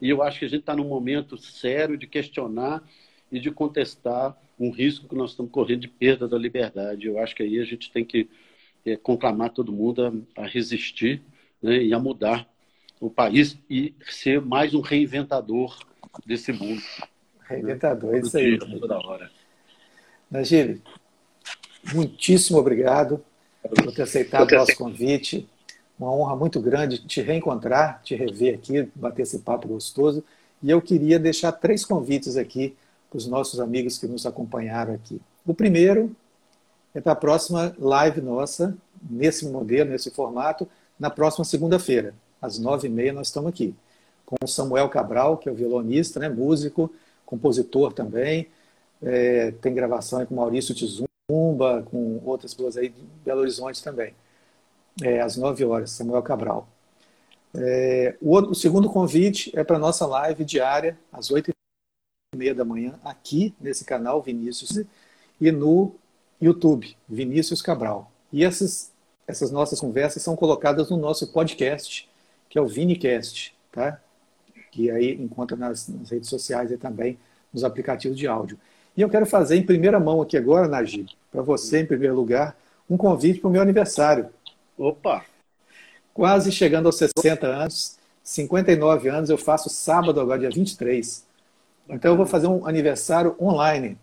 E 0.00 0.08
eu 0.08 0.22
acho 0.22 0.38
que 0.38 0.44
a 0.46 0.48
gente 0.48 0.60
está 0.60 0.74
num 0.74 0.88
momento 0.88 1.36
sério 1.36 1.96
de 1.96 2.06
questionar 2.06 2.82
e 3.30 3.38
de 3.38 3.50
contestar 3.50 4.36
um 4.58 4.70
risco 4.70 5.08
que 5.08 5.14
nós 5.14 5.30
estamos 5.30 5.52
correndo 5.52 5.80
de 5.80 5.88
perda 5.88 6.26
da 6.26 6.38
liberdade. 6.38 7.06
Eu 7.06 7.18
acho 7.18 7.34
que 7.34 7.42
aí 7.42 7.58
a 7.58 7.64
gente 7.64 7.90
tem 7.92 8.04
que 8.04 8.28
é, 8.84 8.96
conclamar 8.96 9.50
todo 9.50 9.72
mundo 9.72 10.24
a, 10.36 10.42
a 10.42 10.46
resistir 10.46 11.22
né, 11.62 11.82
e 11.82 11.92
a 11.92 11.98
mudar 11.98 12.48
o 12.98 13.10
país 13.10 13.58
e 13.68 13.94
ser 14.08 14.40
mais 14.40 14.74
um 14.74 14.80
reinventador 14.80 15.78
desse 16.26 16.52
mundo. 16.52 16.82
Reinventador, 17.46 18.14
é 18.14 18.20
isso 18.20 18.36
aí. 18.36 18.58
Toda 18.58 18.98
hora. 18.98 19.30
Najib, 20.30 20.80
muitíssimo 21.92 22.58
obrigado 22.58 23.24
por 23.68 23.92
ter 23.92 24.02
aceitado 24.02 24.50
o 24.50 24.56
nosso 24.56 24.76
convite. 24.76 25.48
Uma 25.98 26.12
honra 26.12 26.36
muito 26.36 26.60
grande 26.60 26.98
te 26.98 27.20
reencontrar, 27.20 28.00
te 28.02 28.14
rever 28.14 28.54
aqui, 28.54 28.88
bater 28.94 29.22
esse 29.22 29.40
papo 29.40 29.68
gostoso. 29.68 30.24
E 30.62 30.70
eu 30.70 30.80
queria 30.80 31.18
deixar 31.18 31.52
três 31.52 31.84
convites 31.84 32.36
aqui 32.36 32.74
para 33.10 33.18
os 33.18 33.26
nossos 33.26 33.60
amigos 33.60 33.98
que 33.98 34.06
nos 34.06 34.24
acompanharam 34.24 34.94
aqui. 34.94 35.20
O 35.46 35.52
primeiro 35.52 36.14
é 36.94 37.00
para 37.00 37.12
a 37.12 37.16
próxima 37.16 37.74
live 37.78 38.20
nossa, 38.20 38.76
nesse 39.08 39.46
modelo, 39.46 39.90
nesse 39.90 40.10
formato, 40.10 40.66
na 40.98 41.10
próxima 41.10 41.44
segunda-feira, 41.44 42.14
às 42.40 42.58
nove 42.58 42.88
e 42.88 42.90
meia, 42.90 43.12
nós 43.12 43.28
estamos 43.28 43.48
aqui. 43.48 43.74
Com 44.26 44.36
o 44.42 44.46
Samuel 44.46 44.88
Cabral, 44.88 45.38
que 45.38 45.48
é 45.48 45.52
o 45.52 45.54
violonista, 45.54 46.20
né, 46.20 46.28
músico, 46.28 46.92
compositor 47.24 47.92
também. 47.92 48.48
É, 49.02 49.52
tem 49.62 49.74
gravação 49.74 50.24
com 50.26 50.34
Maurício 50.34 50.74
Tizum, 50.74 51.06
Umba, 51.30 51.82
com 51.90 52.20
outras 52.24 52.52
pessoas 52.54 52.76
aí 52.76 52.88
de 52.88 53.02
Belo 53.24 53.40
Horizonte 53.40 53.82
também, 53.82 54.14
é, 55.02 55.20
às 55.20 55.36
9 55.36 55.64
horas, 55.64 55.90
Samuel 55.90 56.22
Cabral. 56.22 56.68
É, 57.54 58.16
o, 58.20 58.36
o, 58.38 58.54
segundo 58.54 58.88
convite 58.88 59.50
é 59.56 59.64
para 59.64 59.76
a 59.76 59.78
nossa 59.78 60.06
live 60.06 60.44
diária, 60.44 60.98
às 61.12 61.30
8 61.30 61.50
e 61.50 62.36
meia 62.36 62.54
da 62.54 62.64
manhã, 62.64 62.98
aqui 63.04 63.54
nesse 63.60 63.84
canal 63.84 64.22
Vinícius 64.22 64.84
e 65.40 65.52
no 65.52 65.94
YouTube, 66.40 66.96
Vinícius 67.08 67.60
Cabral. 67.60 68.10
E 68.32 68.44
essas, 68.44 68.92
essas 69.26 69.50
nossas 69.50 69.80
conversas 69.80 70.22
são 70.22 70.36
colocadas 70.36 70.90
no 70.90 70.96
nosso 70.96 71.32
podcast, 71.32 72.08
que 72.48 72.58
é 72.58 72.62
o 72.62 72.68
Vinicast, 72.68 73.54
tá? 73.72 74.00
que 74.70 74.90
aí 74.90 75.12
encontra 75.20 75.56
nas, 75.56 75.88
nas 75.88 76.10
redes 76.10 76.28
sociais 76.28 76.70
e 76.70 76.76
também 76.76 77.18
nos 77.52 77.64
aplicativos 77.64 78.16
de 78.16 78.26
áudio. 78.26 78.58
E 78.96 79.00
eu 79.00 79.08
quero 79.08 79.26
fazer 79.26 79.56
em 79.56 79.66
primeira 79.66 79.98
mão 79.98 80.22
aqui 80.22 80.36
agora, 80.36 80.68
Najib, 80.68 81.16
para 81.30 81.42
você, 81.42 81.80
em 81.80 81.86
primeiro 81.86 82.14
lugar, 82.14 82.56
um 82.88 82.96
convite 82.96 83.40
para 83.40 83.48
o 83.48 83.50
meu 83.50 83.62
aniversário. 83.62 84.28
Opa! 84.76 85.24
Quase 86.12 86.50
chegando 86.50 86.86
aos 86.86 86.96
60 86.96 87.46
anos, 87.46 87.98
59 88.22 89.08
anos, 89.08 89.30
eu 89.30 89.38
faço 89.38 89.68
sábado 89.70 90.20
agora, 90.20 90.40
dia 90.40 90.50
23. 90.50 91.24
Então 91.88 92.12
eu 92.12 92.16
vou 92.16 92.26
fazer 92.26 92.46
um 92.46 92.66
aniversário 92.66 93.36
online. 93.40 93.96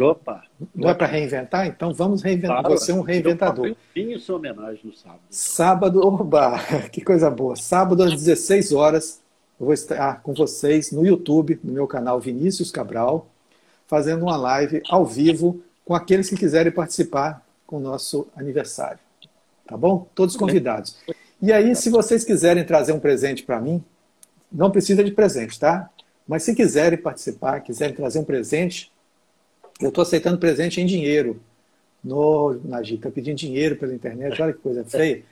Opa! 0.00 0.42
Não 0.74 0.88
é 0.88 0.94
para 0.94 1.06
reinventar? 1.06 1.66
Então 1.66 1.92
vamos 1.92 2.22
reinventar. 2.22 2.62
Fala. 2.62 2.76
Você 2.76 2.92
é 2.92 2.94
um 2.94 3.02
reinventador. 3.02 3.76
Eu 3.94 4.18
sua 4.18 4.36
homenagem 4.36 4.80
no 4.84 4.94
sábado. 4.94 5.20
Sábado, 5.30 6.00
oba! 6.06 6.54
Que 6.90 7.02
coisa 7.02 7.30
boa. 7.30 7.56
Sábado 7.56 8.02
às 8.02 8.12
16 8.12 8.72
horas, 8.72 9.20
eu 9.60 9.66
vou 9.66 9.74
estar 9.74 10.22
com 10.22 10.32
vocês 10.32 10.90
no 10.90 11.06
YouTube, 11.06 11.60
no 11.62 11.72
meu 11.72 11.86
canal 11.86 12.18
Vinícius 12.18 12.70
Cabral 12.70 13.28
fazendo 13.92 14.22
uma 14.22 14.38
live 14.38 14.80
ao 14.88 15.04
vivo 15.04 15.62
com 15.84 15.94
aqueles 15.94 16.28
que 16.28 16.36
quiserem 16.36 16.72
participar 16.72 17.44
com 17.66 17.76
o 17.76 17.80
nosso 17.80 18.28
aniversário. 18.36 18.98
Tá 19.66 19.76
bom? 19.76 20.06
Todos 20.14 20.36
convidados. 20.36 20.96
E 21.40 21.52
aí, 21.52 21.74
se 21.74 21.90
vocês 21.90 22.24
quiserem 22.24 22.64
trazer 22.64 22.92
um 22.92 23.00
presente 23.00 23.42
para 23.42 23.60
mim, 23.60 23.82
não 24.50 24.70
precisa 24.70 25.02
de 25.02 25.10
presente, 25.10 25.58
tá? 25.58 25.90
Mas 26.26 26.42
se 26.42 26.54
quiserem 26.54 26.98
participar, 26.98 27.60
quiserem 27.60 27.94
trazer 27.94 28.18
um 28.18 28.24
presente, 28.24 28.92
eu 29.80 29.88
estou 29.88 30.02
aceitando 30.02 30.38
presente 30.38 30.80
em 30.80 30.86
dinheiro. 30.86 31.40
No, 32.02 32.60
Nagi, 32.64 32.96
está 32.96 33.10
pedindo 33.10 33.36
dinheiro 33.36 33.76
pela 33.76 33.94
internet, 33.94 34.40
olha 34.40 34.52
que 34.52 34.58
coisa 34.60 34.84
feia. 34.84 35.22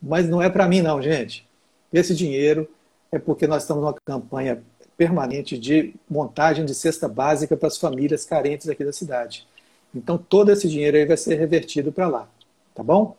Mas 0.00 0.28
não 0.28 0.40
é 0.40 0.48
para 0.48 0.68
mim, 0.68 0.80
não, 0.80 1.02
gente. 1.02 1.46
Esse 1.92 2.14
dinheiro 2.14 2.68
é 3.10 3.18
porque 3.18 3.46
nós 3.46 3.62
estamos 3.62 3.82
numa 3.82 3.94
campanha 4.04 4.62
permanente 4.96 5.58
de 5.58 5.94
montagem 6.08 6.64
de 6.64 6.74
cesta 6.74 7.08
básica 7.08 7.56
para 7.56 7.68
as 7.68 7.78
famílias 7.78 8.24
carentes 8.24 8.68
aqui 8.68 8.84
da 8.84 8.92
cidade. 8.92 9.46
Então, 9.94 10.18
todo 10.18 10.50
esse 10.50 10.68
dinheiro 10.68 10.96
aí 10.96 11.06
vai 11.06 11.16
ser 11.16 11.36
revertido 11.36 11.90
para 11.90 12.08
lá, 12.08 12.28
tá 12.74 12.82
bom? 12.82 13.16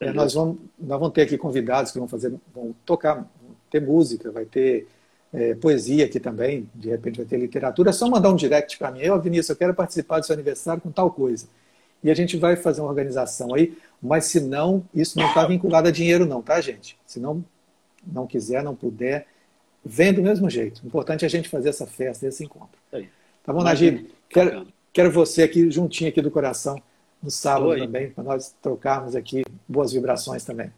É, 0.00 0.12
nós, 0.12 0.34
vamos, 0.34 0.58
nós 0.78 0.98
vamos 0.98 1.14
ter 1.14 1.22
aqui 1.22 1.38
convidados 1.38 1.92
que 1.92 1.98
vão 1.98 2.08
fazer, 2.08 2.34
vão 2.54 2.74
tocar, 2.84 3.14
vão 3.14 3.26
ter 3.70 3.80
música, 3.80 4.30
vai 4.30 4.44
ter 4.44 4.86
é, 5.32 5.54
poesia 5.54 6.04
aqui 6.04 6.20
também, 6.20 6.68
de 6.74 6.90
repente 6.90 7.16
vai 7.16 7.26
ter 7.26 7.38
literatura. 7.38 7.90
É 7.90 7.92
só 7.92 8.08
mandar 8.08 8.30
um 8.30 8.36
direct 8.36 8.78
para 8.78 8.90
mim, 8.90 9.00
eu, 9.00 9.20
Vinícius, 9.20 9.50
eu 9.50 9.56
quero 9.56 9.74
participar 9.74 10.20
do 10.20 10.26
seu 10.26 10.34
aniversário 10.34 10.82
com 10.82 10.90
tal 10.90 11.10
coisa. 11.10 11.46
E 12.02 12.10
a 12.10 12.14
gente 12.14 12.36
vai 12.36 12.56
fazer 12.56 12.82
uma 12.82 12.90
organização 12.90 13.54
aí, 13.54 13.76
mas 14.00 14.26
se 14.26 14.40
não, 14.40 14.84
isso 14.94 15.18
não 15.18 15.26
está 15.28 15.46
vinculado 15.46 15.88
a 15.88 15.90
dinheiro 15.90 16.26
não, 16.26 16.42
tá, 16.42 16.60
gente? 16.60 16.96
Se 17.06 17.18
não, 17.18 17.44
não 18.06 18.26
quiser, 18.26 18.62
não 18.62 18.74
puder, 18.74 19.26
vem 19.84 20.12
do 20.12 20.22
mesmo 20.22 20.48
jeito. 20.50 20.82
O 20.82 20.86
importante 20.86 21.24
é 21.24 21.26
a 21.26 21.30
gente 21.30 21.48
fazer 21.48 21.70
essa 21.70 21.86
festa, 21.86 22.26
esse 22.26 22.44
encontro. 22.44 22.78
Tá 23.42 23.52
bom, 23.52 23.62
Najib? 23.62 24.10
Quero, 24.28 24.66
quero 24.96 25.12
você 25.12 25.42
aqui 25.42 25.70
juntinho 25.70 26.08
aqui 26.08 26.22
do 26.22 26.30
coração 26.30 26.82
no 27.22 27.30
sábado 27.30 27.68
Oi. 27.68 27.80
também, 27.80 28.10
para 28.10 28.24
nós 28.24 28.54
trocarmos 28.62 29.14
aqui 29.14 29.44
boas 29.68 29.92
vibrações 29.92 30.42
também. 30.42 30.72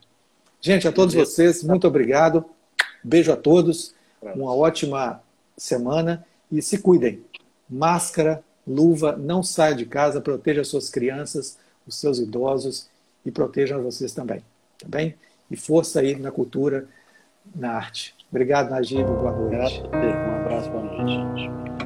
Gente, 0.60 0.88
a 0.88 0.92
todos 0.92 1.14
vocês, 1.14 1.62
muito 1.62 1.86
obrigado. 1.86 2.44
Beijo 3.04 3.30
a 3.32 3.36
todos. 3.36 3.94
Uma 4.20 4.52
ótima 4.52 5.22
semana 5.56 6.26
e 6.50 6.60
se 6.60 6.78
cuidem. 6.78 7.22
Máscara, 7.70 8.42
luva, 8.66 9.16
não 9.16 9.40
saia 9.40 9.76
de 9.76 9.86
casa, 9.86 10.20
proteja 10.20 10.62
as 10.62 10.68
suas 10.68 10.90
crianças, 10.90 11.56
os 11.86 11.94
seus 11.94 12.18
idosos 12.18 12.88
e 13.24 13.30
protejam 13.30 13.84
vocês 13.84 14.12
também, 14.12 14.42
tá 14.80 14.88
bem? 14.88 15.14
E 15.48 15.56
força 15.56 16.00
aí 16.00 16.16
na 16.16 16.32
cultura, 16.32 16.88
na 17.54 17.70
arte. 17.74 18.16
Obrigado, 18.32 18.70
Najib, 18.70 19.04
boa 19.04 19.30
noite. 19.30 19.80
Um 19.80 20.40
abraço, 20.40 20.70
boa 20.70 20.82
noite, 20.82 21.12
gente. 21.12 21.77